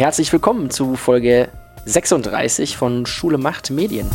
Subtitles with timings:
[0.00, 1.50] Herzlich willkommen zu Folge
[1.84, 4.10] 36 von Schule macht Medien.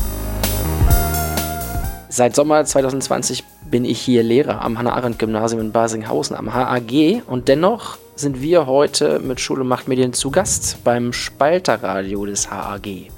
[2.10, 8.00] Seit Sommer 2020 bin ich hier Lehrer am Hannah-Arendt-Gymnasium in Basinghausen am HAG und dennoch
[8.16, 13.12] sind wir heute mit Schule macht Medien zu Gast beim Spalterradio des HAG.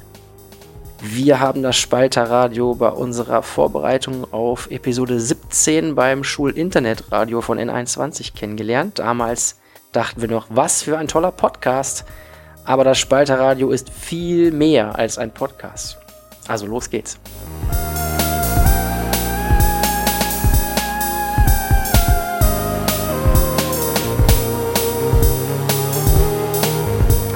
[1.01, 8.99] Wir haben das Spalterradio bei unserer Vorbereitung auf Episode 17 beim Schulinternetradio von N21 kennengelernt.
[8.99, 9.57] Damals
[9.93, 12.03] dachten wir noch, was für ein toller Podcast.
[12.67, 15.97] Aber das Spalterradio ist viel mehr als ein Podcast.
[16.49, 17.17] Also los geht's.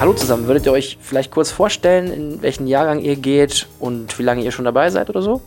[0.01, 4.23] Hallo zusammen, würdet ihr euch vielleicht kurz vorstellen, in welchen Jahrgang ihr geht und wie
[4.23, 5.39] lange ihr schon dabei seid oder so?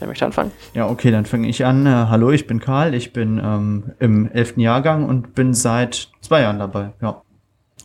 [0.00, 0.50] Wer möchte anfangen?
[0.74, 1.86] Ja, okay, dann fange ich an.
[1.86, 6.40] Äh, hallo, ich bin Karl, ich bin ähm, im elften Jahrgang und bin seit zwei
[6.40, 7.22] Jahren dabei, ja.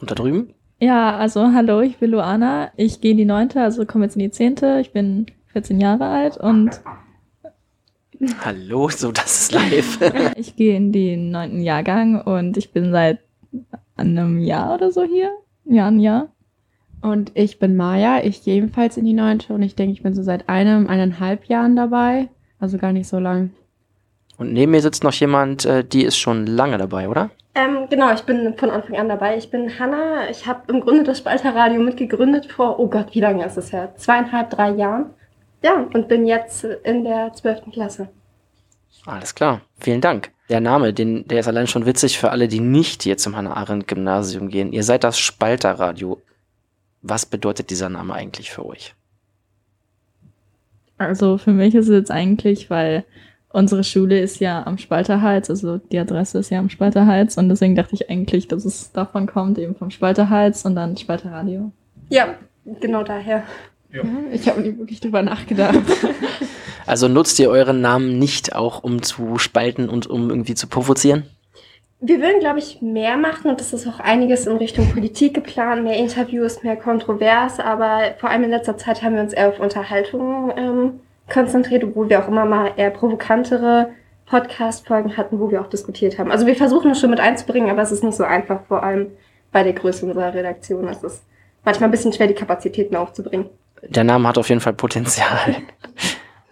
[0.02, 0.55] Und da drüben?
[0.80, 2.72] Ja, also hallo, ich bin Luana.
[2.76, 4.80] Ich gehe in die neunte, also komme jetzt in die zehnte.
[4.82, 6.82] Ich bin 14 Jahre alt und
[8.44, 10.00] Hallo, so das ist live.
[10.36, 13.20] ich gehe in den neunten Jahrgang und ich bin seit
[13.96, 15.32] einem Jahr oder so hier.
[15.66, 16.30] Ja, ein Jahr.
[17.02, 20.14] Und ich bin Maja, ich gehe ebenfalls in die neunte und ich denke, ich bin
[20.14, 22.30] so seit einem, eineinhalb Jahren dabei.
[22.60, 23.52] Also gar nicht so lang.
[24.38, 27.30] Und neben mir sitzt noch jemand, äh, die ist schon lange dabei, oder?
[27.56, 29.38] Ähm, genau, ich bin von Anfang an dabei.
[29.38, 30.30] Ich bin Hanna.
[30.30, 33.94] Ich habe im Grunde das Spalterradio mitgegründet vor, oh Gott, wie lange ist es her?
[33.96, 35.12] Zweieinhalb, drei Jahren.
[35.64, 38.10] Ja, und bin jetzt in der zwölften Klasse.
[39.06, 40.32] Alles klar, vielen Dank.
[40.50, 44.50] Der Name, den, der ist allein schon witzig für alle, die nicht hier zum Hannah-Arendt-Gymnasium
[44.50, 44.74] gehen.
[44.74, 46.22] Ihr seid das Spalterradio.
[47.02, 48.94] Was bedeutet dieser Name eigentlich für euch?
[50.98, 53.06] Also für mich ist es jetzt eigentlich, weil
[53.56, 57.76] unsere Schule ist ja am Spalterhals, also die Adresse ist ja am Spalterhals und deswegen
[57.76, 61.72] dachte ich eigentlich, dass es davon kommt, eben vom Spalterhals und dann Spalterradio.
[62.10, 62.36] Ja,
[62.82, 63.44] genau daher.
[63.94, 64.02] Ja,
[64.34, 65.80] ich habe nie wirklich drüber nachgedacht.
[66.88, 71.24] Also nutzt ihr euren Namen nicht auch, um zu spalten und um irgendwie zu provozieren?
[72.00, 75.84] Wir würden, glaube ich, mehr machen und das ist auch einiges in Richtung Politik geplant,
[75.84, 79.60] mehr Interviews, mehr kontrovers, aber vor allem in letzter Zeit haben wir uns eher auf
[79.60, 81.00] Unterhaltung ähm,
[81.32, 83.90] konzentriert, obwohl wir auch immer mal eher provokantere
[84.28, 86.32] Podcast-Folgen hatten, wo wir auch diskutiert haben.
[86.32, 89.12] Also wir versuchen es schon mit einzubringen, aber es ist nicht so einfach, vor allem
[89.52, 90.88] bei der Größe unserer Redaktion.
[90.88, 91.24] Es ist
[91.64, 93.50] manchmal ein bisschen schwer, die Kapazitäten aufzubringen.
[93.84, 95.56] Der Name hat auf jeden Fall Potenzial.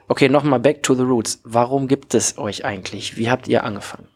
[0.09, 1.39] Okay, nochmal back to the roots.
[1.45, 3.17] Warum gibt es euch eigentlich?
[3.17, 4.07] Wie habt ihr angefangen?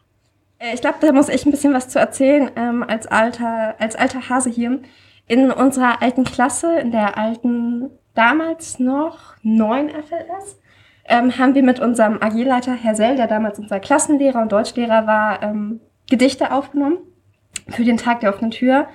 [0.58, 3.96] Äh, Ich glaube, da muss ich ein bisschen was zu erzählen ähm, als alter als
[3.96, 4.80] alter Hase hier.
[5.26, 10.58] In unserer alten Klasse, in der alten damals noch 9 FLS,
[11.04, 15.42] ähm, haben wir mit unserem AG-Leiter Herr Sell, der damals unser Klassenlehrer und Deutschlehrer war,
[15.42, 15.80] ähm,
[16.10, 16.98] Gedichte aufgenommen
[17.68, 18.88] für den Tag der offenen Tür.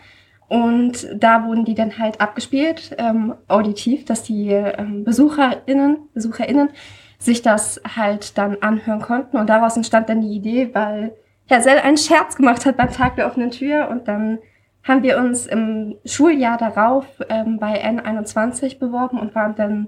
[0.49, 6.69] Und da wurden die dann halt abgespielt, ähm, auditiv, dass die ähm, BesucherInnen, BesucherInnen
[7.17, 9.37] sich das halt dann anhören konnten.
[9.37, 11.15] Und daraus entstand dann die Idee, weil
[11.47, 13.87] Herr Sell einen Scherz gemacht hat beim Tag der offenen Tür.
[13.89, 14.39] Und dann
[14.83, 19.87] haben wir uns im Schuljahr darauf ähm, bei N21 beworben und waren dann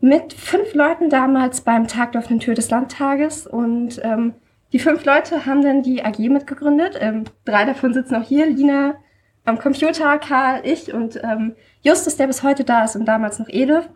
[0.00, 3.46] mit fünf Leuten damals beim Tag der offenen Tür des Landtages.
[3.46, 4.34] Und ähm,
[4.72, 6.98] die fünf Leute haben dann die AG mitgegründet.
[7.00, 8.46] Ähm, drei davon sitzen auch hier.
[8.46, 8.94] Lina
[9.44, 13.48] am Computer, Karl, ich und ähm, Justus, der bis heute da ist und damals noch
[13.48, 13.88] Edith.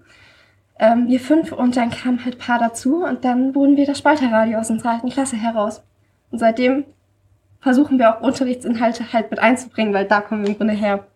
[0.79, 4.59] Ähm, wir fünf und dann kam halt paar dazu und dann wurden wir das Spalterradio
[4.59, 5.83] aus unserer alten Klasse heraus.
[6.31, 6.85] Und seitdem
[7.61, 11.07] versuchen wir auch Unterrichtsinhalte halt mit einzubringen, weil da kommen wir im Grunde her.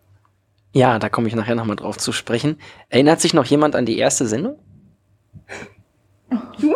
[0.73, 2.57] Ja, da komme ich nachher nochmal drauf zu sprechen.
[2.89, 4.59] Erinnert sich noch jemand an die erste Sendung?
[6.59, 6.75] Du?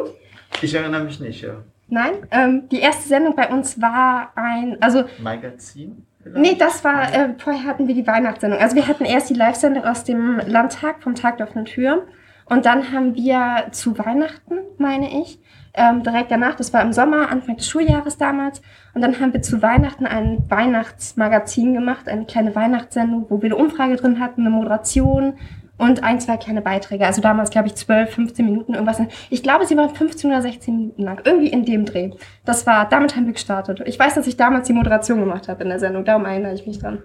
[0.62, 1.64] Ich erinnere mich nicht, ja.
[1.88, 2.14] Nein?
[2.32, 6.06] Ähm, die erste Sendung bei uns war ein, also Magazin?
[6.36, 8.60] Nee, das war, äh, vorher hatten wir die Weihnachtssendung.
[8.60, 12.08] Also wir hatten erst die Live-Sendung aus dem Landtag vom Tag der offenen Tür.
[12.46, 15.40] Und dann haben wir zu Weihnachten, meine ich,
[15.74, 18.62] ähm, direkt danach, das war im Sommer, Anfang des Schuljahres damals.
[18.94, 23.56] Und dann haben wir zu Weihnachten ein Weihnachtsmagazin gemacht, eine kleine Weihnachtssendung, wo wir eine
[23.56, 25.36] Umfrage drin hatten, eine Moderation
[25.78, 27.06] und ein, zwei kleine Beiträge.
[27.06, 29.02] Also damals, glaube ich, 12, 15 Minuten, irgendwas.
[29.30, 31.22] Ich glaube, sie waren 15 oder 16 Minuten lang.
[31.24, 32.12] Irgendwie in dem Dreh.
[32.46, 33.82] Das war, damit haben wir gestartet.
[33.86, 36.04] Ich weiß, dass ich damals die Moderation gemacht habe in der Sendung.
[36.04, 37.02] Darum erinnere ich mich dran.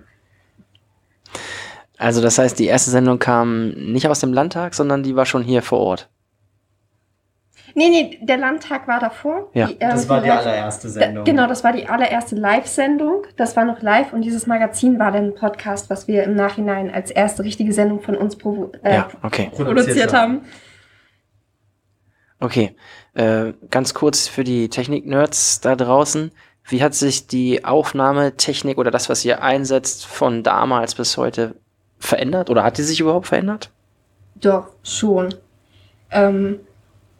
[1.97, 5.43] Also das heißt, die erste Sendung kam nicht aus dem Landtag, sondern die war schon
[5.43, 6.11] hier vor Ort.
[7.76, 9.49] Nee, nee, der Landtag war davor.
[9.53, 9.67] Ja.
[9.67, 11.25] Die, ähm, Das war die allererste Da, Sendung.
[11.25, 13.26] genau, das war die allererste Live-Sendung.
[13.37, 16.93] Das war noch live und dieses Magazin war dann ein Podcast, was wir im Nachhinein
[16.93, 19.50] als erste richtige Sendung von uns provo äh, Ja, okay.
[19.55, 20.43] produziert haben.
[22.41, 22.76] Okay.
[23.15, 26.31] Äh, ganz kurz für die Technik-Nerds da draußen.
[26.67, 31.56] Wie hat sich die Aufnahmetechnik oder das, was ihr einsetzt, von damals bis heute
[31.99, 32.50] verändert?
[32.50, 33.71] Oder hat die sich überhaupt verändert?
[34.37, 35.35] Doch, schon.
[36.11, 36.61] Ähm,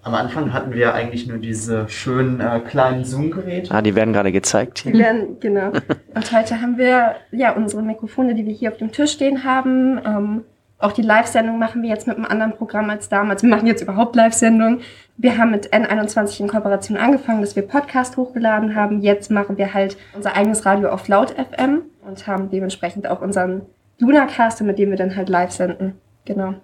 [0.05, 3.73] Am Anfang hatten wir eigentlich nur diese schönen äh, kleinen Zoom-Geräte.
[3.73, 4.85] Ah, die werden gerade gezeigt.
[4.85, 5.69] Wir werden, genau.
[6.15, 9.99] Und heute haben wir ja unsere Mikrofone, die wir hier auf dem Tisch stehen haben.
[10.05, 10.45] Ähm,
[10.79, 13.43] auch die Live-Sendung machen wir jetzt mit einem anderen Programm als damals.
[13.43, 14.83] Wir machen jetzt überhaupt Live-Sendungen.
[15.17, 19.01] Wir haben mit N21 in Kooperation angefangen, dass wir Podcast hochgeladen haben.
[19.01, 23.63] Jetzt machen wir halt unser eigenes Radio auf Laut FM und haben dementsprechend auch unseren
[23.99, 25.95] Lunacaster, mit dem wir dann halt live senden.
[26.27, 26.57] Genau.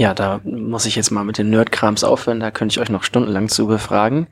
[0.00, 2.40] Ja, da muss ich jetzt mal mit den Nerdkrams aufhören.
[2.40, 4.28] Da könnte ich euch noch stundenlang zu befragen.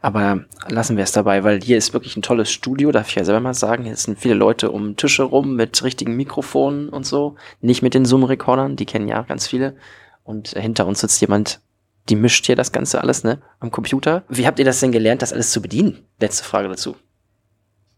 [0.00, 3.24] Aber lassen wir es dabei, weil hier ist wirklich ein tolles Studio, darf ich ja
[3.24, 3.82] selber mal sagen.
[3.82, 7.34] Hier sind viele Leute um Tische rum mit richtigen Mikrofonen und so.
[7.60, 9.74] Nicht mit den Zoom-Recordern, die kennen ja ganz viele.
[10.22, 11.62] Und hinter uns sitzt jemand,
[12.08, 14.22] die mischt hier das Ganze alles, ne, am Computer.
[14.28, 15.98] Wie habt ihr das denn gelernt, das alles zu bedienen?
[16.20, 16.94] Letzte Frage dazu.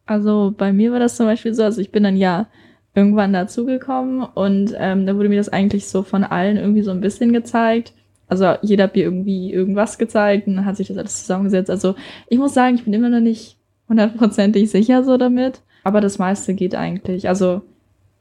[0.07, 2.49] Also bei mir war das zum Beispiel so, also ich bin dann ja
[2.95, 7.01] irgendwann dazugekommen und ähm, da wurde mir das eigentlich so von allen irgendwie so ein
[7.01, 7.93] bisschen gezeigt.
[8.29, 11.71] Also jeder hat mir irgendwie irgendwas gezeigt und dann hat sich das alles zusammengesetzt.
[11.71, 11.95] Also
[12.29, 13.57] ich muss sagen, ich bin immer noch nicht
[13.89, 17.29] hundertprozentig sicher so damit, aber das meiste geht eigentlich.
[17.29, 17.63] Also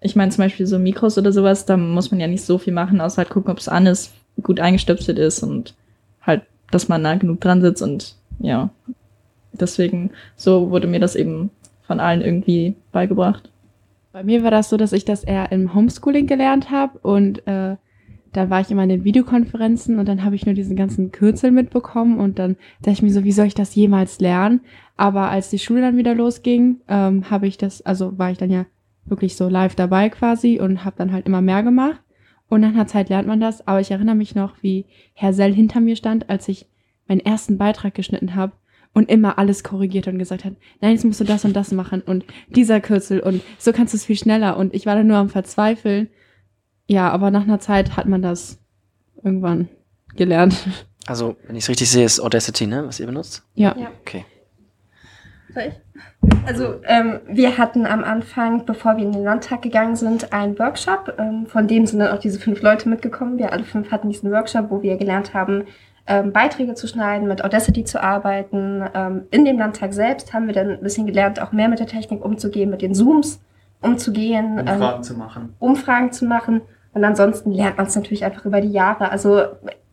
[0.01, 2.73] ich meine zum Beispiel so Mikros oder sowas, da muss man ja nicht so viel
[2.73, 5.75] machen, außer halt gucken, ob es an ist, gut eingestöpselt ist und
[6.21, 8.69] halt, dass man nah genug dran sitzt und ja.
[9.51, 11.49] Deswegen, so wurde mir das eben
[11.81, 13.49] von allen irgendwie beigebracht.
[14.11, 17.77] Bei mir war das so, dass ich das eher im Homeschooling gelernt habe und äh,
[18.31, 21.51] da war ich immer in den Videokonferenzen und dann habe ich nur diesen ganzen Kürzel
[21.51, 24.61] mitbekommen und dann dachte ich mir so, wie soll ich das jemals lernen?
[24.97, 28.51] Aber als die Schule dann wieder losging, ähm, habe ich das, also war ich dann
[28.51, 28.65] ja
[29.05, 32.01] wirklich so live dabei quasi und habe dann halt immer mehr gemacht.
[32.47, 35.53] Und nach einer Zeit lernt man das, aber ich erinnere mich noch, wie Herr Sell
[35.53, 36.67] hinter mir stand, als ich
[37.07, 38.53] meinen ersten Beitrag geschnitten habe
[38.93, 42.01] und immer alles korrigiert und gesagt hat, nein, jetzt musst du das und das machen
[42.01, 44.57] und dieser Kürzel und so kannst du es viel schneller.
[44.57, 46.09] Und ich war dann nur am Verzweifeln.
[46.87, 48.59] Ja, aber nach einer Zeit hat man das
[49.23, 49.69] irgendwann
[50.15, 50.55] gelernt.
[51.05, 53.43] Also, wenn ich es richtig sehe, ist Audacity, ne, was ihr benutzt?
[53.55, 53.75] Ja.
[53.77, 53.91] Ja.
[54.01, 54.25] Okay.
[55.53, 55.73] Soll ich?
[56.45, 61.15] Also ähm, wir hatten am Anfang, bevor wir in den Landtag gegangen sind, einen Workshop.
[61.17, 63.37] Ähm, von dem sind dann auch diese fünf Leute mitgekommen.
[63.37, 65.65] Wir alle fünf hatten diesen Workshop, wo wir gelernt haben,
[66.09, 68.83] ähm, Beiträge zu schneiden, mit Audacity zu arbeiten.
[68.93, 71.87] Ähm, in dem Landtag selbst haben wir dann ein bisschen gelernt, auch mehr mit der
[71.87, 73.39] Technik umzugehen, mit den Zooms
[73.81, 75.55] umzugehen, Umfragen ähm, zu machen.
[75.59, 76.61] Umfragen zu machen.
[76.93, 79.11] Und ansonsten lernt man es natürlich einfach über die Jahre.
[79.11, 79.43] Also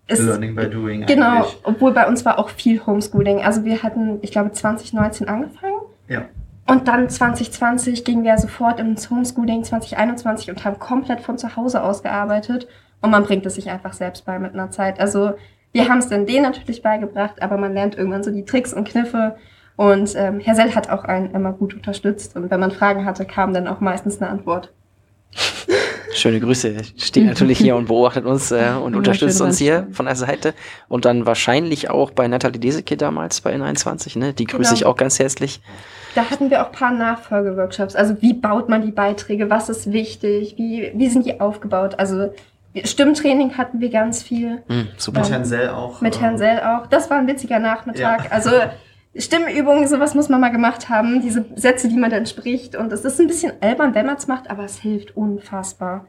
[0.09, 1.59] es, Learning by doing Genau, eigentlich.
[1.65, 3.43] obwohl bei uns war auch viel Homeschooling.
[3.45, 5.77] Also wir hatten, ich glaube, 2019 angefangen.
[6.09, 6.25] Ja.
[6.67, 11.83] Und dann 2020 gingen wir sofort ins Homeschooling 2021 und haben komplett von zu Hause
[11.83, 12.67] aus gearbeitet.
[13.03, 14.99] Und man bringt es sich einfach selbst bei mit einer Zeit.
[14.99, 15.35] Also
[15.73, 18.89] wir haben es dann denen natürlich beigebracht, aber man lernt irgendwann so die Tricks und
[18.89, 19.37] Kniffe.
[19.77, 22.35] Und ähm, Herr Sell hat auch einen immer gut unterstützt.
[22.35, 24.73] Und wenn man Fragen hatte, kam dann auch meistens eine Antwort.
[26.15, 26.69] Schöne Grüße.
[26.73, 30.17] Er Steht natürlich hier und beobachtet uns äh, und Ja, unterstützt uns hier von der
[30.17, 30.55] Seite.
[30.89, 34.33] Und dann wahrscheinlich auch bei Nathalie Deseke damals bei N21, ne?
[34.33, 34.75] Die grüße Genau.
[34.75, 35.61] ich auch ganz herzlich.
[36.15, 37.95] Da hatten wir auch ein paar Nachfolgeworkshops.
[37.95, 39.51] Also wie baut man die Beiträge?
[39.51, 40.55] Was ist wichtig?
[40.57, 41.97] Wie, wie sind die aufgebaut?
[41.99, 42.33] Also
[42.85, 44.63] Stimmtraining hatten wir ganz viel.
[44.69, 45.21] Hm, super.
[45.21, 46.01] Mit Herrn Sell auch.
[46.01, 46.87] Mit ähm, Herrn Sell auch.
[46.87, 48.25] Das war ein witziger Nachmittag.
[48.25, 48.31] Ja.
[48.31, 48.51] Also
[49.17, 51.23] Stimmübungen, sowas muss man mal gemacht haben.
[51.23, 52.77] Diese Sätze, die man dann spricht.
[52.77, 56.07] Und es ist ein bisschen albern, wenn man es macht, aber es hilft unfassbar.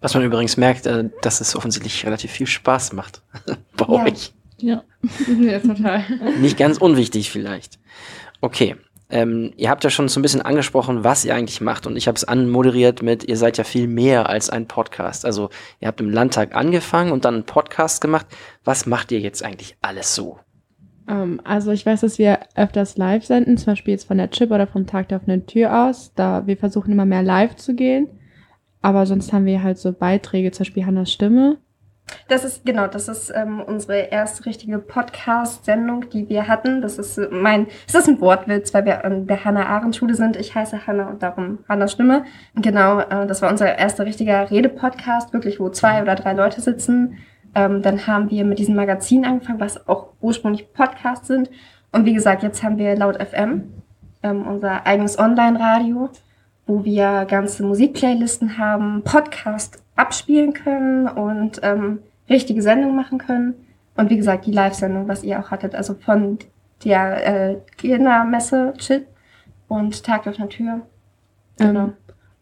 [0.00, 3.22] Was man übrigens merkt, äh, dass es offensichtlich relativ viel Spaß macht
[3.76, 4.04] bei Ja.
[4.04, 4.32] euch.
[4.60, 4.82] Ja.
[5.40, 6.02] ja, total.
[6.40, 7.78] Nicht ganz unwichtig vielleicht.
[8.40, 8.76] Okay.
[9.10, 11.86] Ähm, ihr habt ja schon so ein bisschen angesprochen, was ihr eigentlich macht.
[11.86, 15.24] Und ich habe es anmoderiert mit, ihr seid ja viel mehr als ein Podcast.
[15.24, 15.48] Also
[15.80, 18.26] ihr habt im Landtag angefangen und dann einen Podcast gemacht.
[18.64, 20.38] Was macht ihr jetzt eigentlich alles so?
[21.08, 24.50] Ähm, also ich weiß, dass wir öfters live senden, zum Beispiel jetzt von der Chip
[24.50, 26.12] oder vom Tag der offenen Tür aus.
[26.14, 28.08] Da wir versuchen immer mehr live zu gehen.
[28.82, 31.58] Aber sonst haben wir halt so Beiträge, zum Beispiel Hannas Stimme.
[32.28, 36.82] Das ist, genau, das ist ähm, unsere erste richtige Podcast-Sendung, die wir hatten.
[36.82, 40.36] Das ist äh, mein, es ist ein Wortwitz, weil wir an der Hannah-Arendt-Schule sind.
[40.36, 42.24] Ich heiße Hannah und darum Hannahs Stimme.
[42.54, 47.18] Genau, äh, das war unser erster richtiger Rede-Podcast, wirklich, wo zwei oder drei Leute sitzen.
[47.54, 51.50] Ähm, dann haben wir mit diesem Magazin angefangen, was auch ursprünglich Podcasts sind.
[51.92, 53.72] Und wie gesagt, jetzt haben wir laut FM,
[54.22, 56.10] ähm, unser eigenes Online-Radio,
[56.66, 63.54] wo wir ganze Musikplaylisten haben, Podcast abspielen können und ähm, richtige Sendungen machen können.
[63.96, 66.38] Und wie gesagt, die Live-Sendung, was ihr auch hattet, also von
[66.84, 69.06] der äh, Kindermesse Chip
[69.66, 70.80] und Tag auf der Tür.
[71.58, 71.80] Genau.
[71.80, 71.92] Ähm,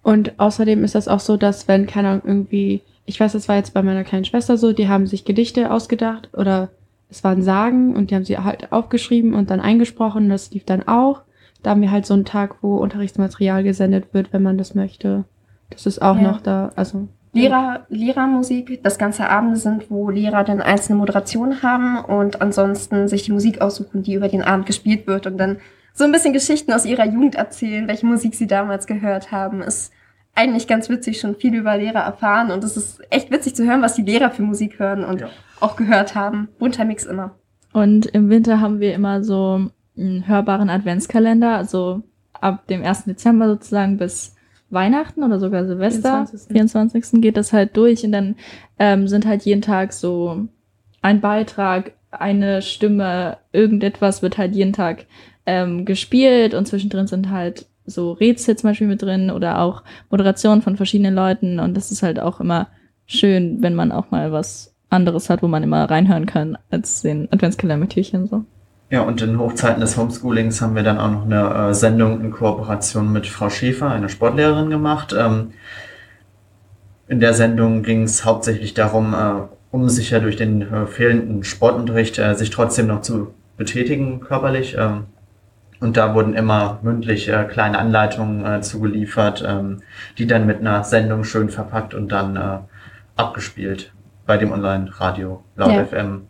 [0.03, 3.73] und außerdem ist das auch so, dass wenn keiner irgendwie, ich weiß, das war jetzt
[3.75, 6.69] bei meiner kleinen Schwester so, die haben sich Gedichte ausgedacht oder
[7.09, 10.29] es waren Sagen und die haben sie halt aufgeschrieben und dann eingesprochen.
[10.29, 11.23] Das lief dann auch.
[11.63, 15.25] Da haben wir halt so einen Tag, wo Unterrichtsmaterial gesendet wird, wenn man das möchte.
[15.71, 16.23] Das ist auch Ja.
[16.23, 16.73] noch da.
[16.77, 23.09] Also Lehrer, Lehrermusik, das ganze Abende sind, wo Lehrer dann einzelne Moderationen haben und ansonsten
[23.09, 25.59] sich die Musik aussuchen, die über den Abend gespielt wird und dann
[25.95, 29.63] so ein bisschen Geschichten aus ihrer Jugend erzählen, welche Musik sie damals gehört haben.
[29.63, 29.93] Ist
[30.35, 33.83] eigentlich ganz witzig, schon viel über Lehrer erfahren und es ist echt witzig zu hören,
[33.83, 35.29] was die Lehrer für Musik hören und Ja.
[35.61, 36.49] auch gehört haben.
[36.59, 37.35] Bunter Mix immer.
[37.73, 42.03] Und im Winter haben wir immer so einen hörbaren Adventskalender, also
[42.39, 43.05] ab dem 1.
[43.07, 44.36] Dezember sozusagen bis
[44.71, 46.49] Weihnachten oder sogar Silvester, 24..
[46.49, 47.21] 24.
[47.21, 48.37] geht das halt durch und dann
[48.79, 50.49] ähm, sind halt jeden Tag so
[51.03, 55.07] ein Beitrag, eine Stimme, irgendetwas wird halt jeden Tag
[55.45, 60.63] ähm, gespielt und zwischendrin sind halt so Rätsel zum Beispiel mit drin oder auch Moderationen
[60.63, 62.69] von verschiedenen Leuten und das ist halt auch immer
[63.07, 67.31] schön, wenn man auch mal was anderes hat, wo man immer reinhören kann, als den
[67.33, 68.45] Adventskalender mit Türchen so.
[68.89, 72.31] Ja, und in Hochzeiten des Homeschoolings haben wir dann auch noch eine äh, Sendung in
[72.31, 75.15] Kooperation mit Frau Schäfer, einer Sportlehrerin, gemacht.
[75.19, 75.53] Ähm,
[77.09, 81.43] in der Sendung ging es hauptsächlich darum, äh, um sich ja durch den äh, fehlenden
[81.43, 84.77] Sportunterricht äh, sich trotzdem noch zu betätigen körperlich.
[84.79, 85.07] Ähm,
[85.81, 89.83] und da wurden immer mündlich kleine Anleitungen zugeliefert, ähm,
[90.17, 92.65] die dann mit einer Sendung schön verpackt und dann
[93.15, 93.93] abgespielt
[94.25, 95.85] bei dem Online-Radio Laut Ja.
[95.85, 96.29] FM.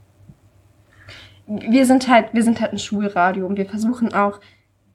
[1.47, 4.41] Wir sind halt, wir sind halt ein Schulradio und wir versuchen auch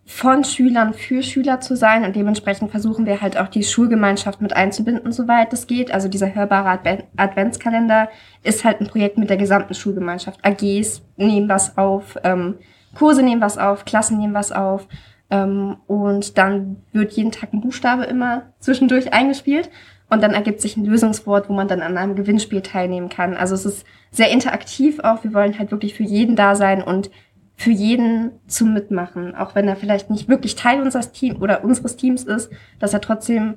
[0.05, 4.53] von Schülern für Schüler zu sein und dementsprechend versuchen wir halt auch die Schulgemeinschaft mit
[4.53, 5.93] einzubinden, soweit es geht.
[5.93, 8.09] Also dieser hörbare Adven Adventskalender
[8.43, 10.43] ist halt ein Projekt mit der gesamten Schulgemeinschaft.
[10.43, 12.55] AGs nehmen was auf, ähm,
[12.95, 14.87] Kurse nehmen was auf, Klassen nehmen was auf
[15.29, 19.69] ähm, und dann wird jeden Tag ein Buchstabe immer zwischendurch eingespielt
[20.11, 23.35] und dann ergibt sich ein Lösungswort, wo man dann an einem Gewinnspiel teilnehmen kann.
[23.35, 25.23] Also es ist sehr interaktiv auch.
[25.23, 27.09] Wir wollen halt wirklich für jeden da sein und
[27.55, 31.95] für jeden zum Mitmachen, auch wenn er vielleicht nicht wirklich Teil unseres Teams oder unseres
[31.95, 33.55] Teams ist, dass er trotzdem,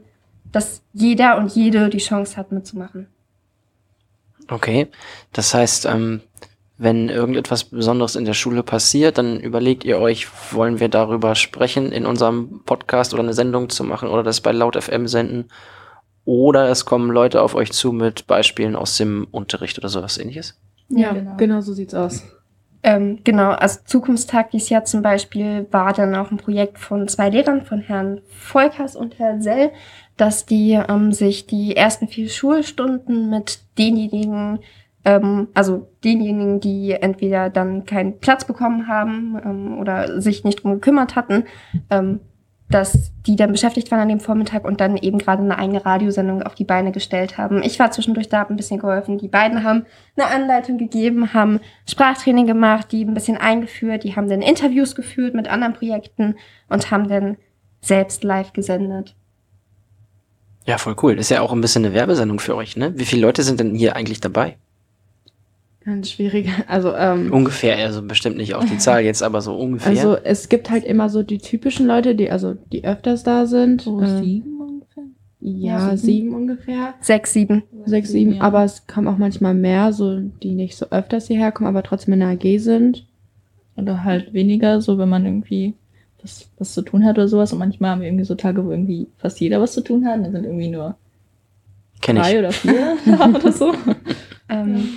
[0.53, 3.09] dass jeder und jede die Chance hat mitzumachen.
[4.49, 4.87] Okay,
[5.33, 6.21] das heißt, ähm,
[6.79, 11.91] wenn irgendetwas Besonderes in der Schule passiert, dann überlegt ihr euch, wollen wir darüber sprechen
[11.91, 15.49] in unserem Podcast oder eine Sendung zu machen oder das bei Laut FM senden?
[16.25, 20.59] Oder es kommen Leute auf euch zu mit Beispielen aus dem Unterricht oder sowas ähnliches?
[20.89, 21.37] ja, genau.
[21.37, 21.61] genau.
[21.61, 22.23] so sieht's aus.
[22.83, 27.31] Ähm, genau, also Zukunftstag dieses Jahr zum Beispiel war dann auch ein Projekt von zwei
[27.31, 29.71] Lehrern, von Herrn Volkers und Herrn Sell,
[30.19, 34.59] dass die ähm, sich die ersten vier Schulstunden mit denjenigen,
[35.07, 40.75] ähm, also denjenigen, die entweder dann keinen Platz bekommen haben ähm, oder sich nicht drum
[40.75, 41.45] gekümmert hatten,
[41.89, 42.21] ähm,
[42.71, 46.43] dass die dann beschäftigt waren an dem Vormittag und dann eben gerade eine eigene Radiosendung
[46.43, 47.63] auf die Beine gestellt haben.
[47.63, 49.19] Ich war zwischendurch da, habe ein bisschen geholfen.
[49.19, 49.85] Die beiden haben
[50.17, 55.35] eine Anleitung gegeben, haben Sprachtraining gemacht, die ein bisschen eingeführt, die haben dann Interviews geführt
[55.35, 56.37] mit anderen Projekten
[56.69, 57.37] und haben dann
[57.81, 59.15] selbst live gesendet.
[60.67, 61.19] Ja, voll cool.
[61.19, 62.95] Ist ja auch ein bisschen eine Werbesendung für euch, ne?
[62.97, 64.57] Wie viele Leute sind denn hier eigentlich dabei?
[65.85, 66.49] Ganz schwierig.
[66.67, 69.91] Also, ähm, Ungefähr, also bestimmt nicht auf die Zahl jetzt, aber so ungefähr.
[69.91, 73.83] also es gibt halt immer so die typischen Leute, die also die öfters da sind.
[73.83, 75.05] So Äh, sieben ungefähr.
[75.41, 76.35] Ja, Ja, sieben.
[76.35, 76.95] ungefähr.
[77.01, 77.65] Sechs, sieben.
[77.85, 78.35] Sechs, sieben.
[78.37, 78.41] ja.
[78.41, 82.15] Aber es kommen auch manchmal mehr, so die nicht so öfters hierher kommen, aber trotzdem
[82.15, 83.05] in der AG sind.
[83.77, 85.75] Oder halt weniger, so wenn man irgendwie
[86.23, 87.53] was, was zu tun hat oder sowas.
[87.53, 90.17] Und manchmal haben wir irgendwie so Tage, wo irgendwie fast jeder was zu tun hat.
[90.17, 90.97] Und dann sind irgendwie nur
[92.01, 92.39] Kenn drei ich.
[92.39, 92.97] oder vier
[93.35, 93.75] oder so.
[94.51, 94.89] Ähm,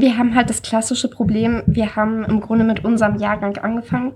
[0.00, 4.14] Wir haben halt das klassische Problem, wir haben im Grunde mit unserem Jahrgang angefangen,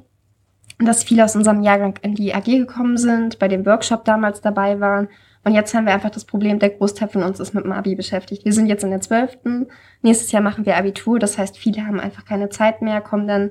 [0.78, 4.80] dass viele aus unserem Jahrgang in die AG gekommen sind, bei dem Workshop damals dabei
[4.80, 5.08] waren.
[5.44, 7.94] Und jetzt haben wir einfach das Problem, der Großteil von uns ist mit dem Abi
[7.94, 8.44] beschäftigt.
[8.44, 9.66] Wir sind jetzt in der 12.
[10.02, 11.18] Nächstes Jahr machen wir Abitur.
[11.18, 13.50] Das heißt, viele haben einfach keine Zeit mehr, kommen dann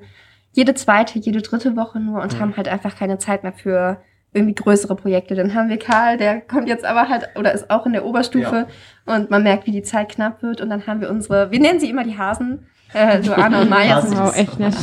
[0.51, 2.39] jede zweite, jede dritte Woche nur und Mhm.
[2.39, 4.01] haben halt einfach keine Zeit mehr für
[4.35, 5.35] irgendwie größere Projekte.
[5.35, 8.67] Dann haben wir Karl, der kommt jetzt aber halt oder ist auch in der Oberstufe
[9.05, 10.61] und man merkt, wie die Zeit knapp wird.
[10.61, 14.01] Und dann haben wir unsere, wir nennen sie immer die Hasen, äh, Luana und Maya
[14.01, 14.75] sind, Wow, echt nett.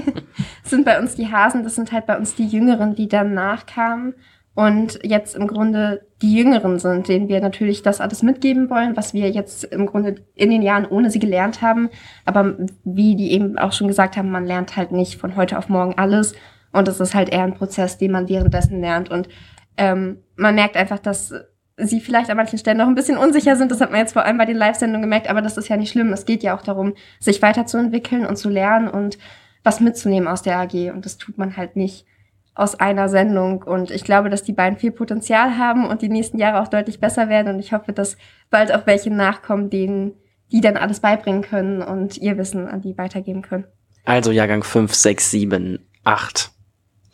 [0.64, 1.64] sind bei uns die Hasen.
[1.64, 4.14] Das sind halt bei uns die Jüngeren, die dann nachkamen
[4.54, 9.14] und jetzt im Grunde die Jüngeren sind, denen wir natürlich das alles mitgeben wollen, was
[9.14, 11.88] wir jetzt im Grunde in den Jahren ohne sie gelernt haben.
[12.24, 15.68] Aber wie die eben auch schon gesagt haben, man lernt halt nicht von heute auf
[15.68, 16.34] morgen alles.
[16.72, 19.10] Und es ist halt eher ein Prozess, den man währenddessen lernt.
[19.10, 19.28] Und
[19.76, 21.32] ähm, man merkt einfach, dass
[21.76, 23.70] sie vielleicht an manchen Stellen noch ein bisschen unsicher sind.
[23.70, 25.90] Das hat man jetzt vor allem bei den Live-Sendungen gemerkt, aber das ist ja nicht
[25.90, 26.12] schlimm.
[26.12, 29.18] Es geht ja auch darum, sich weiterzuentwickeln und zu lernen und
[29.64, 30.90] was mitzunehmen aus der AG.
[30.92, 32.06] Und das tut man halt nicht
[32.54, 33.62] aus einer Sendung.
[33.62, 37.00] Und ich glaube, dass die beiden viel Potenzial haben und die nächsten Jahre auch deutlich
[37.00, 37.54] besser werden.
[37.54, 38.16] Und ich hoffe, dass
[38.50, 40.12] bald auch welche nachkommen, denen
[40.52, 43.64] die dann alles beibringen können und ihr Wissen an die weitergeben können.
[44.04, 46.50] Also Jahrgang 5, 6, 7, 8.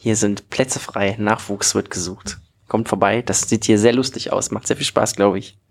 [0.07, 2.39] Hier sind Plätze frei, Nachwuchs wird gesucht.
[2.69, 5.59] Kommt vorbei, das sieht hier sehr lustig aus, macht sehr viel Spaß, glaube ich.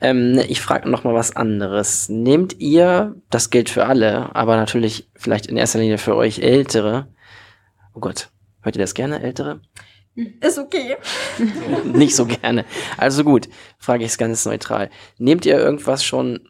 [0.00, 2.08] Ähm, ich frage noch mal was anderes.
[2.08, 7.08] Nehmt ihr, das gilt für alle, aber natürlich vielleicht in erster Linie für euch Ältere.
[7.94, 9.60] Oh Gott, hört ihr das gerne, Ältere?
[10.40, 10.96] Ist okay.
[11.84, 12.64] Nicht so gerne.
[12.96, 14.88] Also gut, frage ich es ganz neutral.
[15.18, 16.48] Nehmt ihr irgendwas schon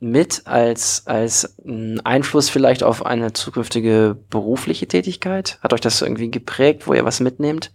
[0.00, 1.56] mit als, als
[2.04, 5.58] Einfluss vielleicht auf eine zukünftige berufliche Tätigkeit?
[5.60, 7.72] Hat euch das irgendwie geprägt, wo ihr was mitnehmt?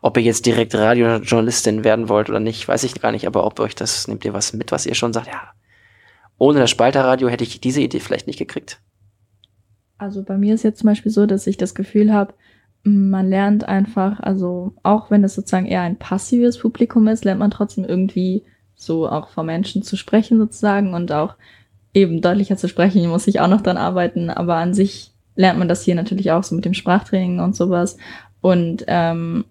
[0.00, 3.60] Ob ihr jetzt direkt Radiojournalistin werden wollt oder nicht, weiß ich gar nicht, aber ob
[3.60, 5.52] euch das, nehmt ihr was mit, was ihr schon sagt, ja,
[6.38, 8.80] ohne das Spalterradio hätte ich diese Idee vielleicht nicht gekriegt?
[9.98, 12.34] Also bei mir ist jetzt zum Beispiel so, dass ich das Gefühl habe,
[12.82, 17.52] man lernt einfach, also auch wenn es sozusagen eher ein passives Publikum ist, lernt man
[17.52, 18.44] trotzdem irgendwie
[18.84, 21.34] so auch vor Menschen zu sprechen sozusagen und auch
[21.94, 25.68] eben deutlicher zu sprechen, muss ich auch noch dran arbeiten, aber an sich lernt man
[25.68, 27.96] das hier natürlich auch so mit dem Sprachtraining und sowas.
[28.40, 29.44] Und ähm,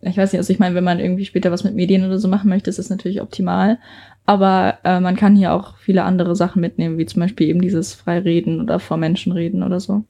[0.00, 2.28] ich weiß nicht, also ich meine, wenn man irgendwie später was mit Medien oder so
[2.28, 3.78] machen möchte, ist das natürlich optimal.
[4.26, 7.94] Aber äh, man kann hier auch viele andere Sachen mitnehmen, wie zum Beispiel eben dieses
[7.94, 10.04] Freireden oder vor Menschen reden oder so.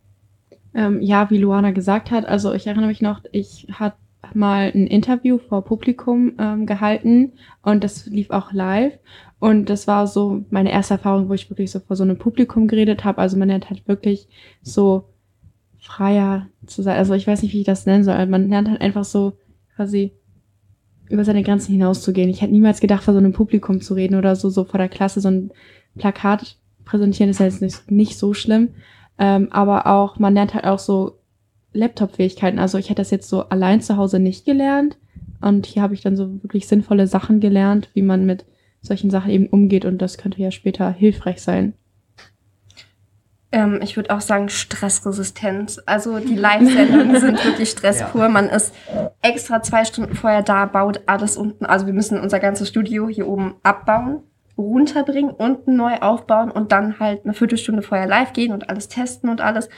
[0.75, 3.97] Ähm, ja, wie Luana gesagt hat, also ich erinnere mich noch, ich hatte
[4.35, 8.99] mal ein Interview vor Publikum ähm, gehalten und das lief auch live.
[9.39, 12.69] Und das war so meine erste Erfahrung, wo ich wirklich so vor so einem Publikum
[12.69, 13.19] geredet habe.
[13.19, 14.29] Also man lernt halt wirklich
[14.63, 15.09] so
[15.81, 16.97] freier zu sein.
[16.97, 18.25] Also ich weiß nicht, wie ich das nennen soll.
[18.27, 19.33] Man lernt halt einfach so
[19.75, 20.13] quasi
[21.09, 22.31] über seine Grenzen hinauszugehen.
[22.31, 24.89] Ich hätte niemals gedacht, vor so einem Publikum zu reden oder so, so vor der
[24.89, 25.51] Klasse so ein
[25.99, 28.71] Plakat präsentieren ist ja jetzt nicht, nicht so schlimm.
[29.19, 31.19] Ähm, aber auch, man lernt halt auch so
[31.73, 32.59] Laptop-Fähigkeiten.
[32.59, 34.99] Also ich hätte das jetzt so allein zu Hause nicht gelernt.
[35.41, 38.45] Und hier habe ich dann so wirklich sinnvolle Sachen gelernt, wie man mit
[38.81, 39.85] solchen Sachen eben umgeht.
[39.85, 41.75] Und das könnte ja später hilfreich sein.
[43.53, 45.81] Ähm, ich würde auch sagen Stressresistenz.
[45.85, 48.23] Also die Live-Sendungen sind wirklich stresspur.
[48.23, 48.29] Ja.
[48.29, 48.75] Man ist
[49.21, 51.67] extra zwei Stunden vorher da, baut alles unten.
[51.67, 54.23] Also wir müssen unser ganzes Studio hier oben abbauen,
[54.57, 59.29] runterbringen, unten neu aufbauen und dann halt eine Viertelstunde vorher live gehen und alles testen
[59.29, 59.69] und alles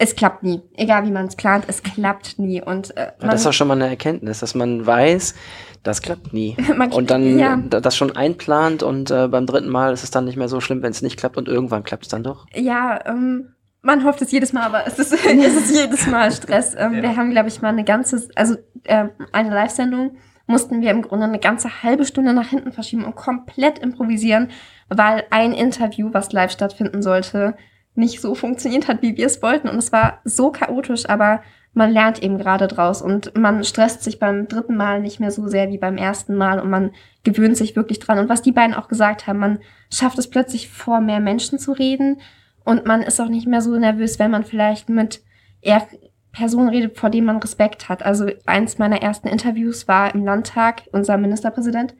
[0.00, 0.62] es klappt nie.
[0.76, 2.62] Egal wie man es plant, es klappt nie.
[2.62, 5.34] Und äh, ja, das ist auch schon mal eine Erkenntnis, dass man weiß,
[5.82, 6.56] das klappt nie.
[6.76, 7.56] man, und dann ja.
[7.56, 10.82] das schon einplant und äh, beim dritten Mal ist es dann nicht mehr so schlimm,
[10.82, 12.46] wenn es nicht klappt und irgendwann klappt es dann doch.
[12.54, 16.74] Ja, ähm, man hofft es jedes Mal, aber es ist, es ist jedes Mal Stress.
[16.78, 17.02] Ähm, ja.
[17.02, 21.26] Wir haben, glaube ich, mal eine ganze, also äh, eine Live-Sendung mussten wir im Grunde
[21.26, 24.48] eine ganze halbe Stunde nach hinten verschieben und komplett improvisieren,
[24.88, 27.54] weil ein Interview, was live stattfinden sollte,
[27.94, 29.68] nicht so funktioniert hat, wie wir es wollten.
[29.68, 34.18] Und es war so chaotisch, aber man lernt eben gerade draus und man stresst sich
[34.18, 36.90] beim dritten Mal nicht mehr so sehr wie beim ersten Mal und man
[37.22, 38.18] gewöhnt sich wirklich dran.
[38.18, 39.58] Und was die beiden auch gesagt haben, man
[39.92, 42.20] schafft es plötzlich vor mehr Menschen zu reden
[42.64, 45.22] und man ist auch nicht mehr so nervös, wenn man vielleicht mit
[45.60, 45.86] eher
[46.32, 48.04] Personen redet, vor denen man Respekt hat.
[48.04, 51.94] Also eins meiner ersten Interviews war im Landtag unser Ministerpräsident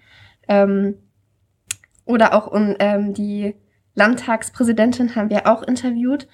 [0.49, 0.97] ähm,
[2.05, 3.55] oder auch um, ähm, die
[3.95, 6.29] Landtagspräsidentin haben wir auch interviewt.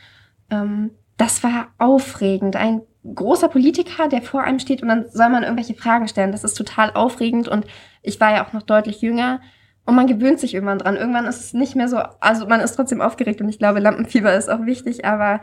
[0.50, 2.56] Ähm, das war aufregend.
[2.56, 2.82] Ein
[3.14, 6.32] großer Politiker, der vor einem steht und dann soll man irgendwelche Fragen stellen.
[6.32, 7.66] Das ist total aufregend und
[8.02, 9.40] ich war ja auch noch deutlich jünger
[9.84, 10.96] und man gewöhnt sich irgendwann dran.
[10.96, 14.34] Irgendwann ist es nicht mehr so, also man ist trotzdem aufgeregt und ich glaube, Lampenfieber
[14.34, 15.40] ist auch wichtig, aber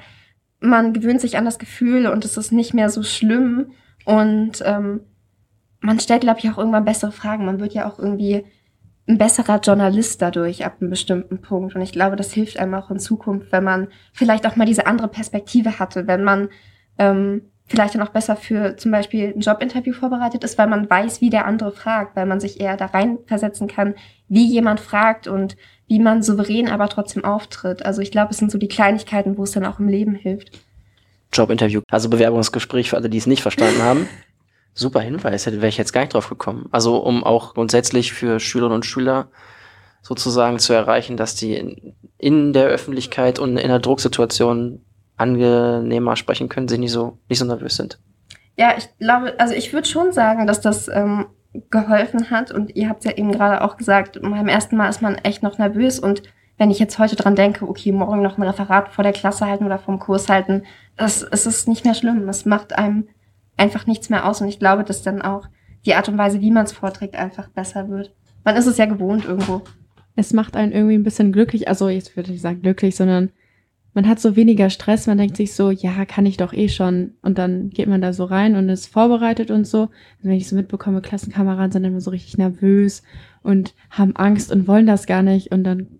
[0.59, 3.71] man gewöhnt sich an das Gefühl und es ist nicht mehr so schlimm
[4.05, 5.01] und ähm,
[5.79, 7.45] man stellt, glaube ich, auch irgendwann bessere Fragen.
[7.45, 8.45] Man wird ja auch irgendwie
[9.07, 11.75] ein besserer Journalist dadurch ab einem bestimmten Punkt.
[11.75, 14.87] Und ich glaube, das hilft einem auch in Zukunft, wenn man vielleicht auch mal diese
[14.87, 16.49] andere Perspektive hatte, wenn man
[16.97, 21.21] ähm, vielleicht dann auch besser für zum Beispiel ein Jobinterview vorbereitet ist, weil man weiß,
[21.21, 23.95] wie der andere fragt, weil man sich eher da reinversetzen kann,
[24.29, 27.85] wie jemand fragt und wie man souverän aber trotzdem auftritt.
[27.85, 30.51] Also ich glaube, es sind so die Kleinigkeiten, wo es dann auch im Leben hilft.
[31.33, 34.07] Jobinterview, also Bewerbungsgespräch für alle, die es nicht verstanden haben.
[34.73, 36.67] Super Hinweis, hätte wäre ich jetzt gar nicht drauf gekommen.
[36.71, 39.27] Also um auch grundsätzlich für Schülerinnen und Schüler
[40.01, 44.81] sozusagen zu erreichen, dass die in, in der Öffentlichkeit und in der Drucksituation
[45.15, 47.99] angenehmer sprechen können, sich nicht so nicht so nervös sind.
[48.57, 51.27] Ja, ich glaube, also ich würde schon sagen, dass das ähm,
[51.69, 55.15] geholfen hat und ihr habt ja eben gerade auch gesagt, beim ersten Mal ist man
[55.15, 56.23] echt noch nervös und
[56.57, 59.65] wenn ich jetzt heute dran denke, okay, morgen noch ein Referat vor der Klasse halten
[59.65, 60.63] oder vom Kurs halten,
[60.97, 62.29] das, es ist nicht mehr schlimm.
[62.29, 63.07] Es macht einem
[63.57, 64.41] einfach nichts mehr aus.
[64.41, 65.47] Und ich glaube, dass dann auch
[65.85, 68.13] die Art und Weise, wie man es vorträgt, einfach besser wird.
[68.43, 69.61] Man ist es ja gewohnt irgendwo.
[70.15, 71.67] Es macht einen irgendwie ein bisschen glücklich.
[71.67, 73.31] Also jetzt würde ich sagen glücklich, sondern
[73.93, 75.07] man hat so weniger Stress.
[75.07, 77.11] Man denkt sich so, ja, kann ich doch eh schon.
[77.21, 79.83] Und dann geht man da so rein und ist vorbereitet und so.
[79.83, 79.89] Und
[80.21, 83.03] wenn ich so mitbekomme, Klassenkameraden sind immer so richtig nervös
[83.43, 85.51] und haben Angst und wollen das gar nicht.
[85.51, 85.99] Und dann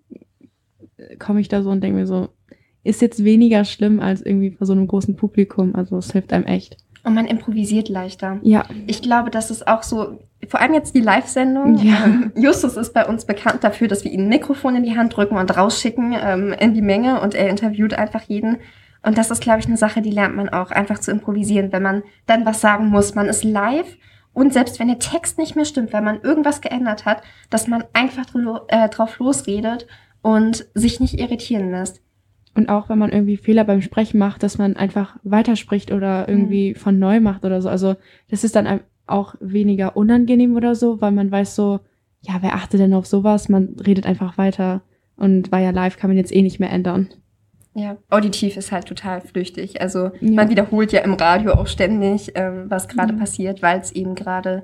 [1.20, 2.30] komme ich da so und denke mir so,
[2.84, 5.76] ist jetzt weniger schlimm als irgendwie vor so einem großen Publikum.
[5.76, 6.78] Also es hilft einem echt.
[7.04, 8.40] Und man improvisiert leichter.
[8.44, 8.64] Ja.
[8.88, 11.76] Ich glaube, das ist auch so, vor allem jetzt die Live-Sendung.
[11.78, 12.06] Ja.
[12.06, 15.16] Ähm, Justus ist bei uns bekannt dafür, dass wir ihm ein Mikrofon in die Hand
[15.16, 18.58] drücken und rausschicken ähm, in die Menge und er interviewt einfach jeden.
[19.02, 21.84] Und das ist, glaube ich, eine Sache, die lernt man auch, einfach zu improvisieren, wenn
[21.84, 23.16] man dann was sagen muss.
[23.16, 23.98] Man ist live
[24.32, 27.84] und selbst wenn der Text nicht mehr stimmt, weil man irgendwas geändert hat, dass man
[27.94, 29.88] einfach dr äh, drauf losredet
[30.22, 32.02] und sich nicht irritieren lässt.
[32.56, 36.76] Und auch wenn man irgendwie Fehler beim Sprechen macht, dass man einfach weiterspricht oder irgendwie
[36.76, 37.70] von neu macht oder so.
[37.70, 37.96] Also
[38.30, 41.80] das ist dann auch weniger unangenehm oder so, weil man weiß so,
[42.22, 43.50] ja, wer achtet denn auf sowas?
[43.50, 44.82] Man redet einfach weiter.
[45.16, 47.10] Und war ja live, kann man jetzt eh nicht mehr ändern.
[47.76, 49.82] Ja, auditiv ist halt total flüchtig.
[49.82, 50.32] Also Ja.
[50.34, 53.20] man wiederholt ja im Radio auch ständig, ähm, was gerade Ja.
[53.20, 54.64] passiert, weil es eben gerade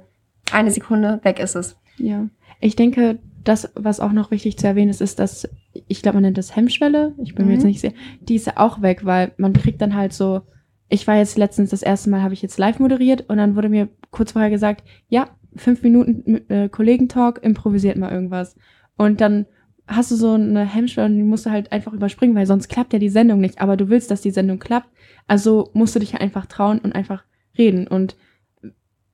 [0.51, 1.75] eine Sekunde weg ist es.
[1.97, 2.27] Ja.
[2.61, 5.47] Ich denke, das, was auch noch wichtig zu erwähnen ist, ist, dass,
[5.87, 7.13] ich glaube, man nennt das Hemmschwelle.
[7.23, 7.57] Ich bin mir Mhm.
[7.57, 7.95] jetzt nicht sicher.
[8.21, 10.41] Die ist ja auch weg, weil man kriegt dann halt so,
[10.89, 13.69] ich war jetzt letztens das erste Mal, habe ich jetzt live moderiert und dann wurde
[13.69, 18.55] mir kurz vorher gesagt, ja, fünf Minuten äh, Kollegentalk, improvisiert mal irgendwas.
[18.97, 19.45] Und dann
[19.87, 22.93] hast du so eine Hemmschwelle und die musst du halt einfach überspringen, weil sonst klappt
[22.93, 23.61] ja die Sendung nicht.
[23.61, 24.89] Aber du willst, dass die Sendung klappt.
[25.27, 27.23] Also musst du dich einfach trauen und einfach
[27.57, 27.87] reden.
[27.87, 28.15] Und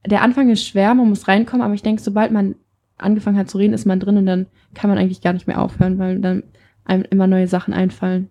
[0.05, 2.55] der Anfang ist schwer, man muss reinkommen, aber ich denke, sobald man
[2.97, 5.61] angefangen hat zu reden, ist man drin und dann kann man eigentlich gar nicht mehr
[5.61, 6.43] aufhören, weil dann
[6.85, 8.29] einem immer neue Sachen einfallen.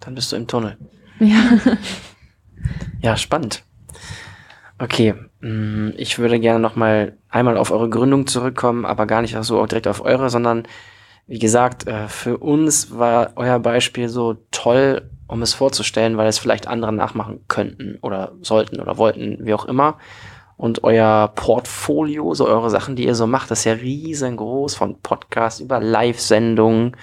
[0.00, 0.76] Dann bist du im Tunnel.
[1.20, 1.58] Ja.
[3.00, 3.62] Ja, spannend.
[4.78, 9.36] Okay, mh, ich würde gerne noch mal einmal auf eure Gründung zurückkommen, aber gar nicht
[9.42, 10.66] so direkt auf eure, sondern
[11.26, 16.38] wie gesagt, äh, für uns war euer Beispiel so toll, um es vorzustellen, weil es
[16.38, 19.98] vielleicht andere nachmachen könnten oder sollten oder wollten, wie auch immer.
[20.56, 25.00] Und euer Portfolio, so eure Sachen, die ihr so macht, das ist ja riesengroß, von
[25.00, 26.96] Podcasts über Live-Sendungen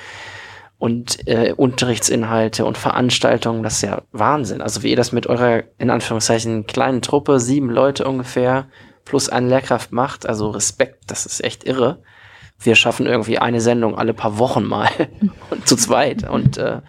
[0.81, 4.61] und äh, Unterrichtsinhalte und Veranstaltungen, das ist ja Wahnsinn.
[4.61, 8.67] Also wie ihr das mit eurer, in Anführungszeichen, kleinen Truppe, sieben Leute ungefähr,
[9.05, 12.01] plus eine Lehrkraft macht, also Respekt, das ist echt irre.
[12.57, 14.89] Wir schaffen irgendwie eine Sendung alle paar Wochen mal
[15.51, 16.81] und zu zweit und äh,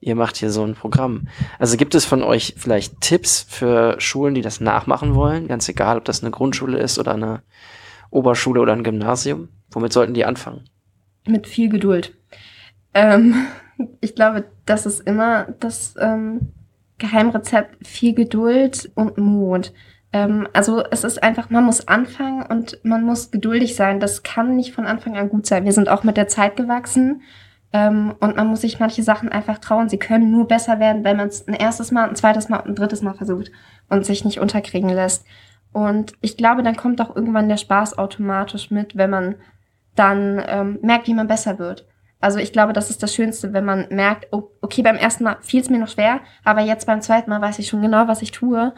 [0.00, 1.28] ihr macht hier so ein Programm.
[1.58, 5.48] Also gibt es von euch vielleicht Tipps für Schulen, die das nachmachen wollen?
[5.48, 7.42] Ganz egal, ob das eine Grundschule ist oder eine
[8.10, 9.48] Oberschule oder ein Gymnasium.
[9.70, 10.64] Womit sollten die anfangen?
[11.26, 12.14] Mit viel Geduld.
[12.94, 13.46] Ähm,
[14.00, 16.52] ich glaube, das ist immer das ähm,
[16.98, 17.86] Geheimrezept.
[17.86, 19.72] Viel Geduld und Mut.
[20.12, 24.00] Ähm, also es ist einfach, man muss anfangen und man muss geduldig sein.
[24.00, 25.64] Das kann nicht von Anfang an gut sein.
[25.64, 27.22] Wir sind auch mit der Zeit gewachsen.
[27.72, 29.88] Ähm, und man muss sich manche Sachen einfach trauen.
[29.88, 32.70] Sie können nur besser werden, wenn man es ein erstes Mal, ein zweites Mal und
[32.70, 33.50] ein drittes Mal versucht
[33.88, 35.26] und sich nicht unterkriegen lässt.
[35.72, 39.34] Und ich glaube, dann kommt auch irgendwann der Spaß automatisch mit, wenn man
[39.94, 41.86] dann ähm, merkt, wie man besser wird.
[42.20, 45.36] Also ich glaube, das ist das Schönste, wenn man merkt, oh, okay, beim ersten Mal
[45.42, 48.22] fiel es mir noch schwer, aber jetzt beim zweiten Mal weiß ich schon genau, was
[48.22, 48.72] ich tue.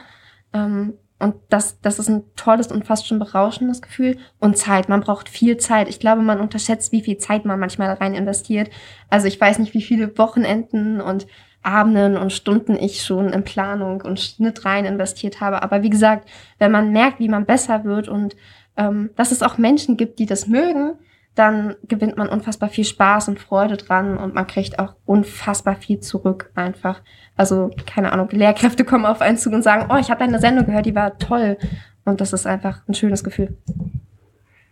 [0.52, 4.18] Ähm, und das, das ist ein tolles und fast schon berauschendes Gefühl.
[4.38, 5.88] Und Zeit, man braucht viel Zeit.
[5.88, 8.70] Ich glaube, man unterschätzt, wie viel Zeit man manchmal rein investiert.
[9.10, 11.26] Also ich weiß nicht, wie viele Wochenenden und
[11.62, 15.62] Abenden und Stunden ich schon in Planung und Schnitt rein investiert habe.
[15.62, 16.28] Aber wie gesagt,
[16.58, 18.36] wenn man merkt, wie man besser wird und
[18.76, 20.92] ähm, dass es auch Menschen gibt, die das mögen,
[21.38, 26.00] dann gewinnt man unfassbar viel Spaß und Freude dran und man kriegt auch unfassbar viel
[26.00, 27.00] zurück einfach.
[27.36, 30.66] Also, keine Ahnung, Lehrkräfte kommen auf einen zu und sagen, oh, ich habe deine Sendung
[30.66, 31.56] gehört, die war toll.
[32.04, 33.56] Und das ist einfach ein schönes Gefühl.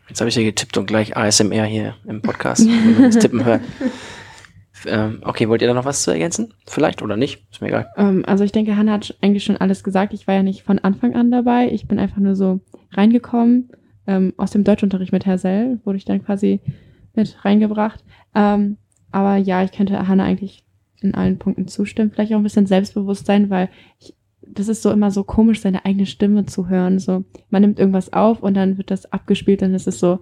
[0.09, 3.45] Jetzt habe ich hier getippt und gleich ASMR hier im Podcast, wenn man das Tippen
[3.45, 3.63] hört.
[4.85, 6.53] Ähm, okay, wollt ihr da noch was zu ergänzen?
[6.67, 7.45] Vielleicht oder nicht?
[7.51, 7.91] Ist mir egal.
[7.97, 10.13] Ähm, also ich denke, Hannah hat eigentlich schon alles gesagt.
[10.13, 11.71] Ich war ja nicht von Anfang an dabei.
[11.73, 12.61] Ich bin einfach nur so
[12.93, 13.71] reingekommen.
[14.07, 16.61] Ähm, aus dem Deutschunterricht mit Herr Sell wurde ich dann quasi
[17.15, 18.05] mit reingebracht.
[18.35, 18.77] Ähm,
[19.11, 20.65] aber ja, ich könnte Hannah eigentlich
[21.01, 22.11] in allen Punkten zustimmen.
[22.11, 23.69] Vielleicht auch ein bisschen Selbstbewusstsein, weil
[24.01, 24.15] ich,
[24.47, 26.99] das ist so immer so komisch, seine eigene Stimme zu hören.
[26.99, 30.21] So, man nimmt irgendwas auf und dann wird das abgespielt, dann ist es so,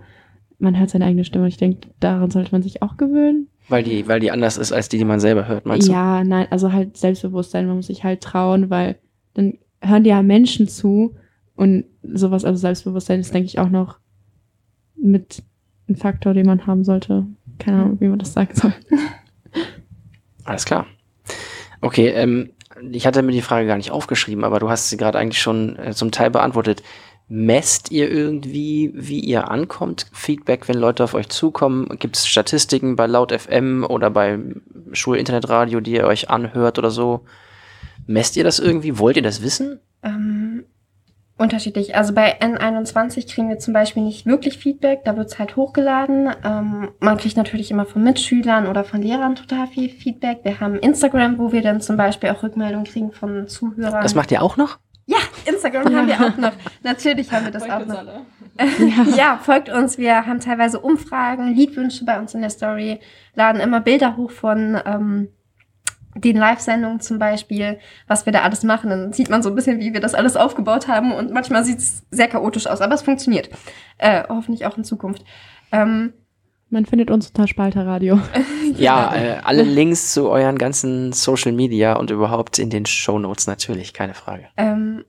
[0.59, 1.44] man hört seine eigene Stimme.
[1.44, 3.49] Und ich denke, daran sollte man sich auch gewöhnen.
[3.68, 5.92] Weil die, weil die anders ist als die, die man selber hört, meinst du?
[5.92, 8.97] Ja, nein, also halt Selbstbewusstsein, man muss sich halt trauen, weil
[9.33, 11.14] dann hören dir ja Menschen zu
[11.57, 13.99] und sowas, also Selbstbewusstsein ist, denke ich, auch noch
[14.97, 15.43] mit
[15.88, 17.27] ein Faktor, den man haben sollte.
[17.59, 18.73] Keine Ahnung, wie man das sagen soll.
[20.45, 20.87] Alles klar.
[21.81, 22.51] Okay, ähm,
[22.90, 25.77] ich hatte mir die Frage gar nicht aufgeschrieben, aber du hast sie gerade eigentlich schon
[25.79, 26.83] äh, zum Teil beantwortet.
[27.29, 30.07] Messt ihr irgendwie, wie ihr ankommt?
[30.12, 31.88] Feedback, wenn Leute auf euch zukommen?
[31.99, 34.38] Gibt es Statistiken bei Laut FM oder bei
[34.93, 37.25] Schulinternetradio, die ihr euch anhört oder so?
[38.07, 38.99] Messt ihr das irgendwie?
[38.99, 39.81] Wollt ihr das wissen?
[40.03, 40.64] Ähm,
[41.37, 41.97] Unterschiedlich.
[41.97, 46.31] Also bei N21 kriegen wir zum Beispiel nicht wirklich Feedback, da wird's halt hochgeladen.
[46.44, 50.40] Ähm, man kriegt natürlich immer von Mitschülern oder von Lehrern total viel Feedback.
[50.44, 54.03] Wir haben Instagram, wo wir dann zum Beispiel auch Rückmeldungen kriegen von Zuhörern.
[54.03, 54.79] Das macht ihr auch noch?
[55.07, 56.53] ja, Instagram haben wir auch noch.
[56.83, 58.05] Natürlich haben wir das auch noch.
[59.16, 59.99] ja, folgt uns.
[59.99, 63.01] Wir haben teilweise Umfragen, Liedwünsche bei uns in der Story,
[63.35, 65.29] laden immer Bilder hoch von ähm,
[66.14, 68.90] den Live-Sendungen zum Beispiel, was wir da alles machen.
[68.90, 71.79] Dann sieht man so ein bisschen, wie wir das alles aufgebaut haben und manchmal sieht
[71.79, 73.50] es sehr chaotisch aus, aber es funktioniert.
[73.98, 75.24] Äh, hoffentlich auch in Zukunft.
[75.72, 76.12] Ähm,
[76.70, 78.20] Man findet uns unter Spalterradio.
[78.77, 83.46] Ja, äh, alle Links zu euren ganzen Social Media und überhaupt in den Show Notes
[83.46, 84.46] natürlich, keine Frage.
[84.57, 85.05] Ähm,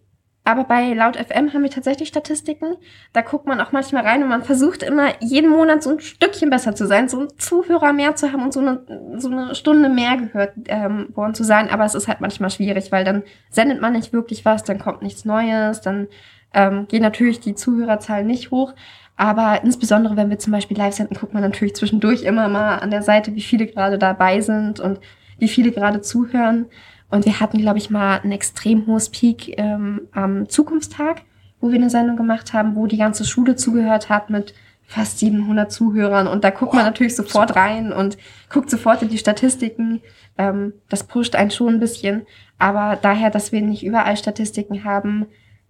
[0.46, 2.76] aber bei Laut FM haben wir tatsächlich Statistiken.
[3.14, 6.52] Da guckt man auch manchmal rein und man versucht immer jeden Monat so ein Stückchen
[6.52, 8.86] besser zu sein, so einen Zuhörer mehr zu haben und so eine,
[9.18, 11.70] so eine Stunde mehr gehört ähm, worden zu sein.
[11.72, 15.02] Aber es ist halt manchmal schwierig, weil dann sendet man nicht wirklich was, dann kommt
[15.02, 16.08] nichts Neues, dann
[16.54, 18.76] ähm, gehen natürlich die Zuhörerzahlen nicht hoch.
[19.18, 22.92] Aber insbesondere, wenn wir zum Beispiel live senden, guckt man natürlich zwischendurch immer mal an
[22.92, 25.00] der Seite, wie viele gerade dabei sind und
[25.40, 26.68] wie viele gerade zuhören.
[27.16, 31.22] Und wir hatten, glaube ich, mal ein extrem hohes Peak ähm, am Zukunftstag,
[31.62, 35.72] wo wir eine Sendung gemacht haben, wo die ganze Schule zugehört hat mit fast 700
[35.72, 36.28] Zuhörern.
[36.28, 38.18] Und da guckt man natürlich sofort rein und
[38.50, 40.02] guckt sofort in die Statistiken.
[40.38, 42.28] Ähm, das pusht einen schon ein bisschen.
[42.60, 45.28] Aber daher, dass wir nicht überall Statistiken haben,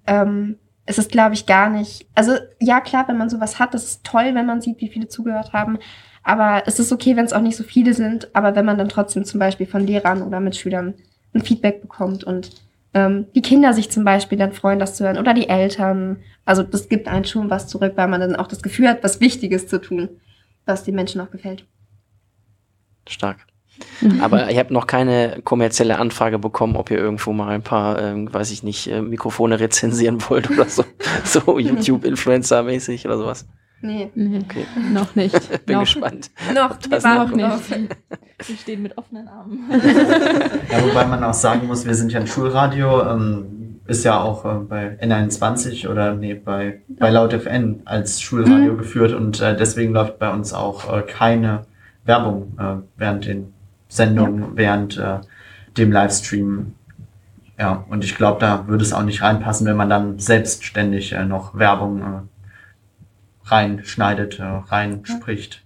[0.07, 2.07] ähm, ist es, glaube ich, gar nicht.
[2.15, 5.09] Also ja, klar, wenn man sowas hat, das ist toll, wenn man sieht, wie viele
[5.09, 5.77] zugehört haben.
[6.23, 8.35] Aber es ist okay, wenn es auch nicht so viele sind.
[8.35, 10.95] Aber wenn man dann trotzdem zum Beispiel von Lehrern oder Mitschülern
[11.35, 12.51] ein Feedback bekommt und
[12.93, 16.17] ähm, die Kinder sich zum Beispiel dann freuen, das zu hören oder die Eltern.
[16.45, 19.19] Also das gibt einen schon was zurück, weil man dann auch das Gefühl hat, was
[19.19, 20.09] Wichtiges zu tun,
[20.65, 21.65] was den Menschen auch gefällt.
[23.07, 23.45] Stark.
[24.21, 28.33] Aber ihr habt noch keine kommerzielle Anfrage bekommen, ob ihr irgendwo mal ein paar, ähm,
[28.33, 30.85] weiß ich nicht, äh, Mikrofone rezensieren wollt oder so.
[31.23, 33.47] So YouTube-Influencer-mäßig oder sowas.
[33.81, 34.65] Nee, Nee, Okay.
[34.91, 35.65] noch nicht.
[35.65, 35.81] Bin noch.
[35.83, 36.31] gespannt.
[36.53, 37.69] noch, wir Das warten noch drauf.
[37.69, 39.69] Wir stehen mit offenen Armen.
[40.71, 44.43] Ja, wobei man auch sagen muss, wir sind ja ein Schulradio, ähm, ist ja auch
[44.45, 49.93] äh, bei N21 oder nee, bei, bei Laut FN als Schulradio geführt und äh, deswegen
[49.93, 51.65] läuft bei uns auch äh, keine
[52.03, 53.53] Werbung äh, während den
[53.87, 55.19] Sendungen, während äh,
[55.77, 56.73] dem Livestream.
[57.59, 61.23] Ja, und ich glaube, da würde es auch nicht reinpassen, wenn man dann selbstständig äh,
[61.25, 62.34] noch Werbung äh,
[63.45, 65.63] reinschneidet, äh, reinspricht.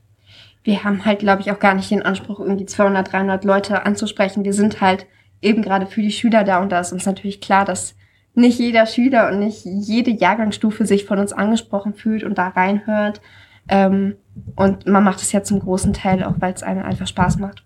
[0.63, 4.43] Wir haben halt, glaube ich, auch gar nicht den Anspruch, irgendwie 200, 300 Leute anzusprechen.
[4.43, 5.07] Wir sind halt
[5.41, 7.95] eben gerade für die Schüler da und da ist uns natürlich klar, dass
[8.35, 13.21] nicht jeder Schüler und nicht jede Jahrgangsstufe sich von uns angesprochen fühlt und da reinhört.
[13.67, 14.15] Ähm,
[14.55, 17.63] und man macht es ja zum großen Teil auch, weil es einem einfach Spaß macht.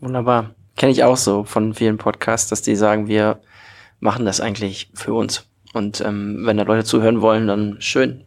[0.00, 0.54] Wunderbar.
[0.76, 3.40] Kenne ich auch so von vielen Podcasts, dass die sagen, wir
[4.00, 5.48] machen das eigentlich für uns.
[5.74, 8.24] Und ähm, wenn da Leute zuhören wollen, dann schön.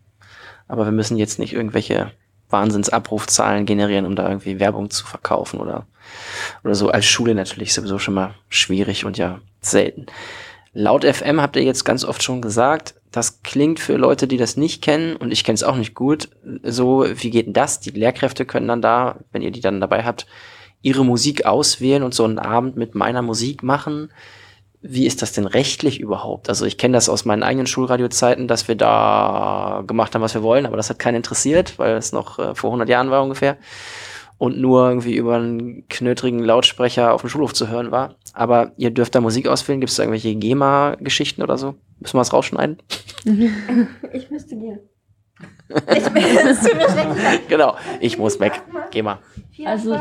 [0.67, 2.12] Aber wir müssen jetzt nicht irgendwelche
[2.49, 5.88] Wahnsinnsabrufzahlen generieren, um da irgendwie Werbung zu verkaufen oder,
[6.63, 6.89] oder so.
[6.89, 10.06] Als Schule natürlich sowieso schon mal schwierig und ja selten.
[10.73, 14.56] Laut FM habt ihr jetzt ganz oft schon gesagt, das klingt für Leute, die das
[14.56, 16.30] nicht kennen, und ich kenne es auch nicht gut,
[16.63, 17.82] so, wie geht denn das?
[17.82, 20.27] Die Lehrkräfte können dann da, wenn ihr die dann dabei habt,
[20.82, 24.12] ihre Musik auswählen und so einen Abend mit meiner Musik machen.
[24.82, 26.50] Wie ist das denn rechtlich überhaupt?
[26.50, 30.44] Also ich kenne das aus meinen eigenen Schulradiozeiten, dass wir da gemacht haben, was wir
[30.44, 33.58] wollen, aber das hat keinen interessiert, weil es noch äh, vor 100 Jahren war ungefähr
[34.41, 38.15] und nur irgendwie über einen knötrigen Lautsprecher auf dem Schulhof zu hören war.
[38.34, 39.80] Aber ihr dürft da Musik auswählen.
[39.80, 41.76] Gibt es da irgendwelche GEMA-Geschichten oder so?
[42.00, 42.82] Müssen wir was rausschneiden?
[44.13, 44.80] Ich müsste gehen.
[45.69, 47.47] Ich bin, es tut mir schlecht.
[47.49, 48.62] genau, ich muss weg.
[48.91, 49.19] GEMA.
[49.65, 49.95] Also-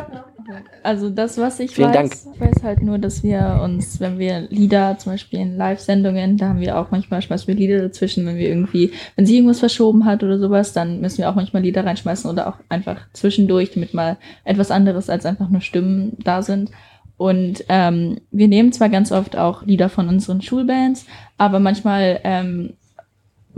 [0.82, 2.12] Also das, was ich Vielen weiß, Dank.
[2.34, 6.48] ich weiß halt nur, dass wir uns, wenn wir Lieder, zum Beispiel in Live-Sendungen, da
[6.48, 10.06] haben wir auch manchmal schmeißen wir Lieder dazwischen, wenn wir irgendwie, wenn sie irgendwas verschoben
[10.06, 13.94] hat oder sowas, dann müssen wir auch manchmal Lieder reinschmeißen oder auch einfach zwischendurch, damit
[13.94, 16.70] mal etwas anderes als einfach nur Stimmen da sind.
[17.16, 21.04] Und ähm, wir nehmen zwar ganz oft auch Lieder von unseren Schulbands,
[21.36, 22.72] aber manchmal ähm,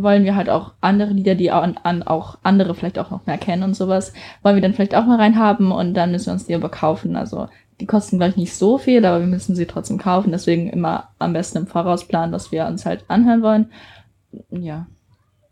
[0.02, 3.38] wollen wir halt auch andere Lieder, die an, an auch andere vielleicht auch noch mehr
[3.38, 4.12] kennen und sowas,
[4.42, 7.16] wollen wir dann vielleicht auch mal reinhaben und dann müssen wir uns die aber kaufen.
[7.16, 7.48] Also
[7.80, 10.30] die kosten gleich nicht so viel, aber wir müssen sie trotzdem kaufen.
[10.30, 13.72] Deswegen immer am besten im Voraus planen, was wir uns halt anhören wollen.
[14.50, 14.86] Ja.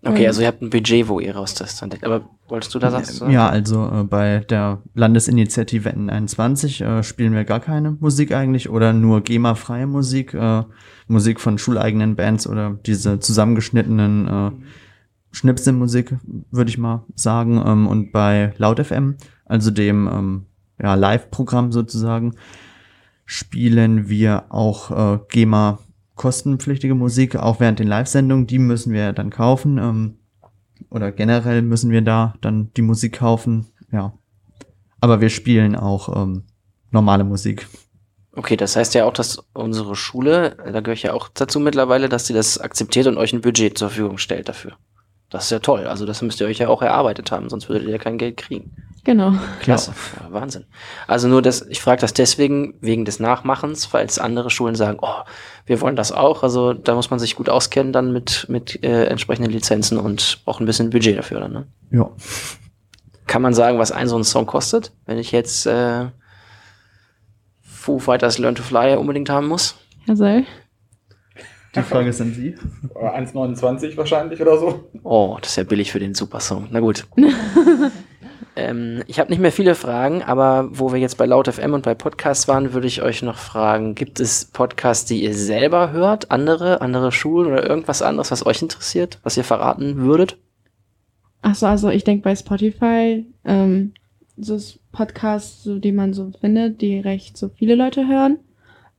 [0.03, 0.27] Okay, Mhm.
[0.29, 2.03] also ihr habt ein Budget, wo ihr raustestet.
[2.05, 3.31] Aber wolltest du da sagen?
[3.31, 8.95] Ja, also äh, bei der Landesinitiative N21 äh, spielen wir gar keine Musik eigentlich oder
[8.95, 10.63] nur GEMA-freie Musik, äh,
[11.07, 14.51] Musik von schuleigenen Bands oder diese zusammengeschnittenen äh,
[15.33, 16.17] Schnipselmusik,
[16.51, 17.63] würde ich mal sagen.
[17.65, 20.47] Ähm, und bei Laut FM, also dem ähm,
[20.83, 22.37] ja, Live-Programm sozusagen,
[23.27, 25.79] spielen wir auch äh, GEMA
[26.21, 29.79] kostenpflichtige Musik, auch während den Live-Sendungen, die müssen wir dann kaufen.
[29.79, 30.19] Ähm,
[30.91, 34.13] oder generell müssen wir da dann die Musik kaufen, ja.
[35.01, 36.45] Aber wir spielen auch ähm,
[36.91, 37.67] normale Musik.
[38.37, 42.11] Okay, das heißt ja auch, dass unsere Schule, da gehöre ich ja auch dazu mittlerweile,
[42.11, 44.73] dass sie das akzeptiert und euch ein Budget zur Verfügung stellt dafür.
[45.31, 45.87] Das ist ja toll.
[45.87, 48.37] Also das müsst ihr euch ja auch erarbeitet haben, sonst würdet ihr ja kein Geld
[48.37, 48.77] kriegen.
[49.05, 49.33] Genau.
[49.61, 49.93] Klasse.
[50.21, 50.67] Ja, Wahnsinn.
[51.07, 55.23] Also nur das, ich frage das deswegen wegen des Nachmachens, falls andere Schulen sagen, oh,
[55.65, 56.43] wir wollen das auch.
[56.43, 60.61] Also da muss man sich gut auskennen dann mit, mit äh, entsprechenden Lizenzen und auch
[60.61, 61.53] ein bisschen Budget dafür dann.
[61.53, 61.67] Ne?
[61.91, 62.11] Ja.
[63.27, 66.07] Kann man sagen, was ein so ein Song kostet, wenn ich jetzt äh,
[67.63, 69.77] Foo Fighters Learn to Fly unbedingt haben muss?
[70.05, 70.45] Herr Seil?
[71.75, 72.57] Die Frage ist an Sie.
[72.95, 74.91] 1,29 wahrscheinlich oder so.
[75.05, 76.67] Oh, das ist ja billig für den Supersong.
[76.73, 77.07] Na gut.
[78.57, 81.83] ähm, ich habe nicht mehr viele Fragen, aber wo wir jetzt bei Laut FM und
[81.83, 86.31] bei Podcasts waren, würde ich euch noch fragen, gibt es Podcasts, die ihr selber hört?
[86.31, 90.37] Andere, andere Schulen oder irgendwas anderes, was euch interessiert, was ihr verraten würdet?
[91.43, 93.95] Achso, also ich denke bei Spotify, ähm,
[94.37, 94.59] so
[94.93, 98.39] Podcasts, so, die man so findet, die recht so viele Leute hören.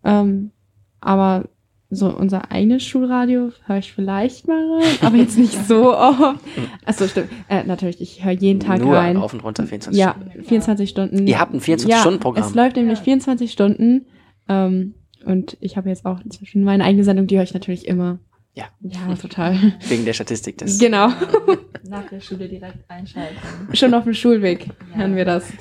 [0.03, 0.51] Ähm,
[0.99, 1.45] aber
[1.93, 6.39] so unser eigenes Schulradio höre ich vielleicht mal rein, aber jetzt nicht so oft.
[6.85, 7.29] Achso, stimmt.
[7.49, 9.17] Äh, natürlich, ich höre jeden Tag Nur rein.
[9.17, 10.43] auf und runter 24 Ja, Stunden.
[10.45, 11.27] 24 Stunden.
[11.27, 12.45] Ihr habt ein 24 ja, Stunden Programm.
[12.47, 14.05] Es läuft nämlich 24 Stunden.
[14.47, 18.19] Ähm, und ich habe jetzt auch inzwischen meine eigene Sendung, die höre ich natürlich immer.
[18.53, 18.65] Ja.
[18.81, 19.57] Ja, total.
[19.87, 20.79] Wegen der Statistik des.
[20.79, 21.09] genau.
[21.87, 23.35] Nach der Schule direkt einschalten.
[23.73, 25.51] Schon auf dem Schulweg hören wir das.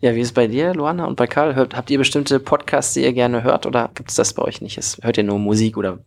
[0.00, 1.54] Ja, wie ist es bei dir, Luana und bei Karl?
[1.54, 4.60] Hört, habt ihr bestimmte Podcasts, die ihr gerne hört oder gibt es das bei euch
[4.60, 4.76] nicht?
[4.76, 5.98] Es, hört ihr nur Musik oder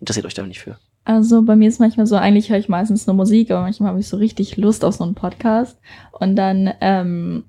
[0.00, 0.78] interessiert euch da nicht für?
[1.04, 4.00] Also bei mir ist manchmal so, eigentlich höre ich meistens nur Musik, aber manchmal habe
[4.00, 5.78] ich so richtig Lust auf so einen Podcast.
[6.12, 7.44] Und dann ähm,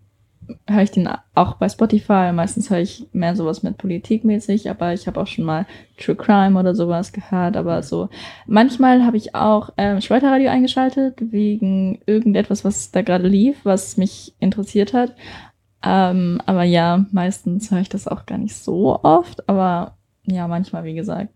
[0.67, 2.31] höre ich den auch bei Spotify.
[2.33, 5.65] Meistens höre ich mehr sowas mit Politik mäßig, aber ich habe auch schon mal
[5.97, 7.55] True Crime oder sowas gehört.
[7.55, 8.09] Aber so,
[8.45, 14.33] manchmal habe ich auch ähm, Schweiterradio eingeschaltet, wegen irgendetwas, was da gerade lief, was mich
[14.39, 15.15] interessiert hat.
[15.85, 20.83] Ähm, aber ja, meistens höre ich das auch gar nicht so oft, aber ja, manchmal,
[20.83, 21.29] wie gesagt.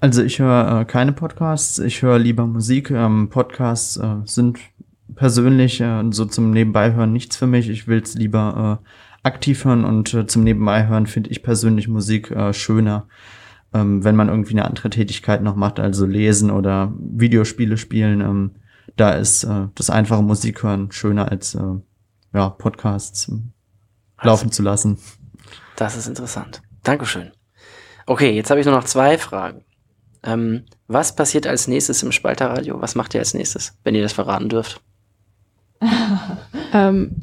[0.00, 2.90] Also ich höre äh, keine Podcasts, ich höre lieber Musik.
[2.90, 4.58] Ähm, Podcasts äh, sind
[5.14, 7.68] persönlich äh, so zum Nebenbeihören nichts für mich.
[7.68, 8.88] Ich will es lieber äh,
[9.22, 13.06] aktiv hören und äh, zum Nebenbeihören finde ich persönlich Musik äh, schöner,
[13.74, 18.22] ähm, wenn man irgendwie eine andere Tätigkeit noch macht, also lesen oder Videospiele spielen.
[18.22, 18.50] Ähm,
[18.96, 21.56] da ist das einfache Musik hören schöner als
[22.32, 23.30] ja, Podcasts
[24.20, 24.98] laufen zu lassen.
[25.76, 26.62] Das ist interessant.
[26.82, 27.32] Dankeschön.
[28.06, 29.64] Okay, jetzt habe ich nur noch zwei Fragen.
[30.24, 32.80] Ähm, was passiert als nächstes im Spalterradio?
[32.80, 34.80] Was macht ihr als nächstes, wenn ihr das verraten dürft?
[36.74, 37.16] Ähm,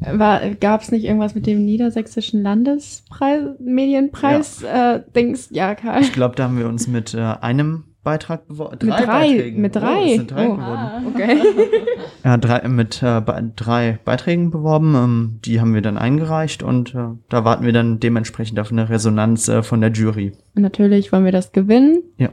[0.60, 4.62] Gab es nicht irgendwas mit dem niedersächsischen Landespreis, Medienpreis?
[4.62, 6.02] Äh, Dings, ja, Karl.
[6.02, 8.78] Ich glaube, da haben wir uns mit äh, einem Beitrag beworben.
[8.82, 9.60] Mit drei, Beiträgen.
[9.60, 10.02] mit Oh, drei.
[10.10, 10.54] es sind drei Oh.
[10.56, 11.06] geworden.
[11.14, 11.40] Okay.
[12.24, 14.94] Ja, drei, mit äh, be- drei Beiträgen beworben.
[14.94, 16.98] Ähm, die haben wir dann eingereicht und äh,
[17.30, 20.32] da warten wir dann dementsprechend auf eine Resonanz äh, von der Jury.
[20.54, 22.02] Und natürlich wollen wir das gewinnen.
[22.18, 22.28] Ja.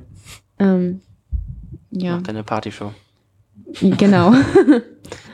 [0.59, 0.99] Ähm,
[1.91, 2.91] ja, Macht eine Partyshow.
[3.81, 4.33] genau.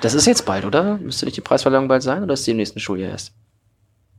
[0.02, 0.98] Das ist jetzt bald, oder?
[1.00, 3.34] Müsste nicht die Preisverleihung bald sein oder ist die im nächsten Schuljahr erst?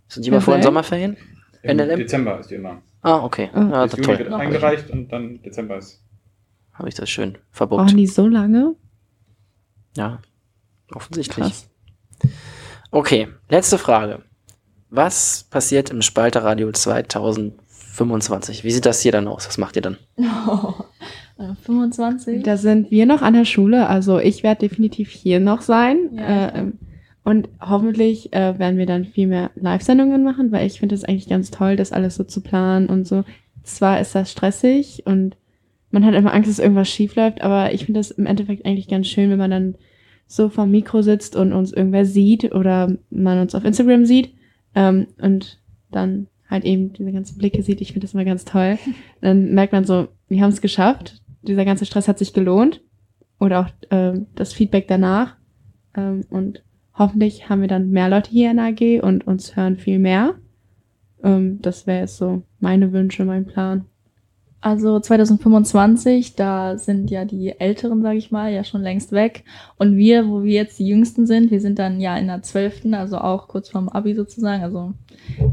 [0.08, 0.64] Sind die mal vor den.
[0.64, 1.16] Sommerferien?
[1.62, 1.98] Im NLM?
[1.98, 2.82] Dezember ist die immer.
[3.02, 3.50] Ah, okay.
[3.52, 3.60] Ah.
[3.70, 4.18] Ja, Juni toll.
[4.18, 6.02] wird eingereicht und dann Dezember ist.
[6.74, 7.86] Habe ich das schön verbucht.
[7.86, 8.74] Brauchen die so lange?
[9.96, 10.18] Ja,
[10.92, 11.46] offensichtlich.
[11.46, 11.70] Krass.
[12.90, 14.22] Okay, letzte Frage.
[14.90, 18.64] Was passiert im Spalterradio 2025?
[18.64, 19.48] Wie sieht das hier dann aus?
[19.48, 19.96] Was macht ihr dann?
[21.36, 22.44] Äh, 25?
[22.44, 26.10] Da sind wir noch an der Schule, also ich werde definitiv hier noch sein.
[26.12, 26.78] Ja, äh, ähm,
[27.24, 31.28] und hoffentlich äh, werden wir dann viel mehr Live-Sendungen machen, weil ich finde es eigentlich
[31.28, 33.24] ganz toll, das alles so zu planen und so.
[33.64, 35.36] Zwar ist das stressig und
[35.94, 38.88] man hat immer Angst, dass irgendwas schief läuft, aber ich finde das im Endeffekt eigentlich
[38.88, 39.74] ganz schön, wenn man dann
[40.26, 44.34] so vom Mikro sitzt und uns irgendwer sieht oder man uns auf Instagram sieht
[44.74, 45.60] ähm, und
[45.92, 47.80] dann halt eben diese ganzen Blicke sieht.
[47.80, 48.76] Ich finde das immer ganz toll.
[49.20, 51.22] Dann merkt man so, wir haben es geschafft.
[51.42, 52.82] Dieser ganze Stress hat sich gelohnt.
[53.38, 55.36] Oder auch ähm, das Feedback danach.
[55.96, 56.64] Ähm, und
[56.98, 60.34] hoffentlich haben wir dann mehr Leute hier in AG und uns hören viel mehr.
[61.22, 63.86] Ähm, das wäre jetzt so meine Wünsche, mein Plan.
[64.64, 69.44] Also 2025, da sind ja die Älteren, sage ich mal, ja schon längst weg.
[69.76, 72.94] Und wir, wo wir jetzt die Jüngsten sind, wir sind dann ja in der Zwölften,
[72.94, 74.62] also auch kurz vorm Abi sozusagen.
[74.62, 74.94] Also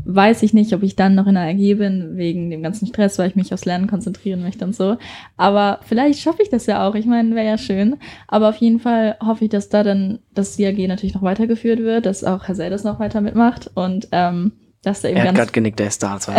[0.05, 3.19] weiß ich nicht, ob ich dann noch in der AG bin, wegen dem ganzen Stress,
[3.19, 4.95] weil ich mich aufs Lernen konzentrieren möchte und so.
[5.35, 6.95] Aber vielleicht schaffe ich das ja auch.
[6.95, 7.97] Ich meine, wäre ja schön.
[8.29, 11.79] Aber auf jeden Fall hoffe ich, dass da dann das die AG natürlich noch weitergeführt
[11.79, 13.71] wird, dass auch Herr Seldes noch weiter mitmacht.
[13.75, 14.53] Und ähm,
[14.83, 16.17] dass da eben Er hat ganz gerade genickt, der ist da.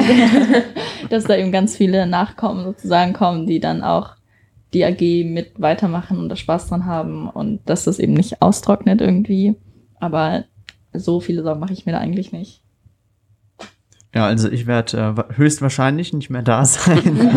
[1.11, 4.11] dass da eben ganz viele Nachkommen sozusagen kommen, die dann auch
[4.75, 5.01] die AG
[5.31, 9.57] mit weitermachen und da Spaß dran haben und dass das eben nicht austrocknet irgendwie.
[10.01, 10.45] Aber
[10.95, 12.63] so viele Sorgen mache ich mir da eigentlich nicht.
[14.15, 17.31] Ja, also ich werde äh, wa- höchstwahrscheinlich nicht mehr da sein.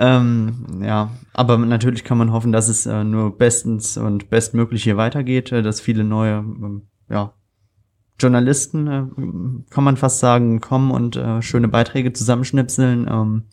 [0.00, 4.96] ähm, ja, aber natürlich kann man hoffen, dass es äh, nur bestens und bestmöglich hier
[4.96, 7.32] weitergeht, äh, dass viele neue, ähm, ja,
[8.18, 13.44] Journalisten, äh, kann man fast sagen, kommen und äh, schöne Beiträge zusammenschnipseln, ähm,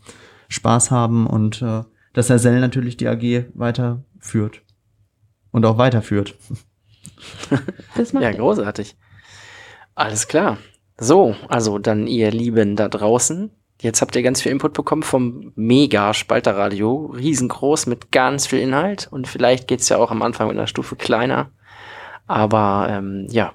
[0.49, 1.83] Spaß haben und äh,
[2.13, 4.61] dass Herr Sell natürlich die AG weiterführt
[5.51, 6.35] und auch weiterführt.
[7.95, 8.95] Das macht Ja, großartig.
[9.93, 10.57] Alles klar.
[10.99, 13.51] So, also dann ihr Lieben da draußen.
[13.79, 17.13] Jetzt habt ihr ganz viel Input bekommen vom Mega-Spalterradio.
[17.15, 19.07] Riesengroß mit ganz viel Inhalt.
[19.11, 21.51] Und vielleicht geht's ja auch am Anfang mit einer Stufe kleiner.
[22.27, 23.53] Aber ähm, ja,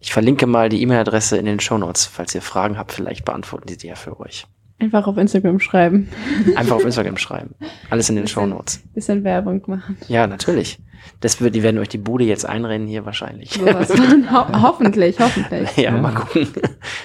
[0.00, 2.06] ich verlinke mal die E-Mail-Adresse in den Shownotes.
[2.06, 4.46] Falls ihr Fragen habt, vielleicht beantworten die die ja für euch.
[4.78, 6.08] Einfach auf Instagram schreiben.
[6.56, 7.54] Einfach auf Instagram schreiben.
[7.90, 8.78] Alles in den Bisschen- Shownotes.
[8.94, 9.98] Bisschen Werbung machen.
[10.08, 10.78] Ja, natürlich.
[11.20, 13.52] Das wird, die werden euch die Bude jetzt einrennen hier wahrscheinlich.
[13.58, 13.66] Von.
[14.32, 15.76] Ho hoffentlich, hoffentlich.
[15.76, 15.90] Ja, Ja.
[15.92, 16.48] mal gucken.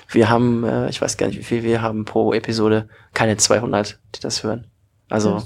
[0.09, 2.87] Wir haben, äh, ich weiß gar nicht, wie viel wir haben pro Episode.
[3.13, 4.67] Keine 200, die das hören.
[5.09, 5.43] Also,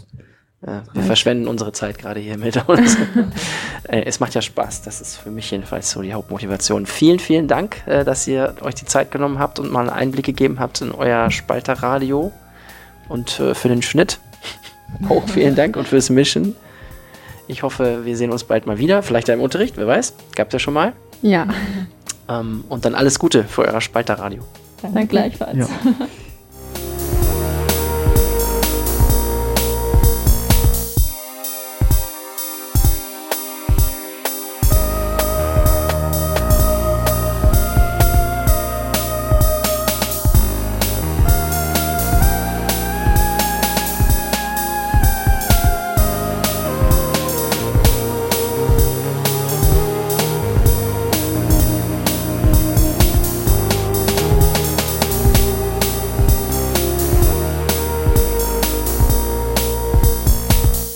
[0.62, 2.98] äh, wir verschwenden unsere Zeit gerade hier mit uns.
[3.84, 4.82] äh, es macht ja Spaß.
[4.82, 6.86] Das ist für mich jedenfalls so die Hauptmotivation.
[6.86, 10.26] Vielen, vielen Dank, äh, dass ihr euch die Zeit genommen habt und mal einen Einblick
[10.26, 12.32] gegeben habt in euer Spalterradio
[13.08, 14.20] und äh, für den Schnitt.
[15.08, 16.56] Auch vielen Dank und fürs Mischen.
[17.48, 19.02] Ich hoffe, wir sehen uns bald mal wieder.
[19.02, 20.14] Vielleicht ja im Unterricht, wer weiß.
[20.36, 20.94] Gab's ja schon mal.
[21.22, 21.48] Ja.
[22.28, 24.44] Ähm, und dann alles Gute für euer Spalterradio.
[24.82, 25.08] Danke Danke.
[25.08, 25.58] gleichfalls.
[25.58, 25.68] Ja.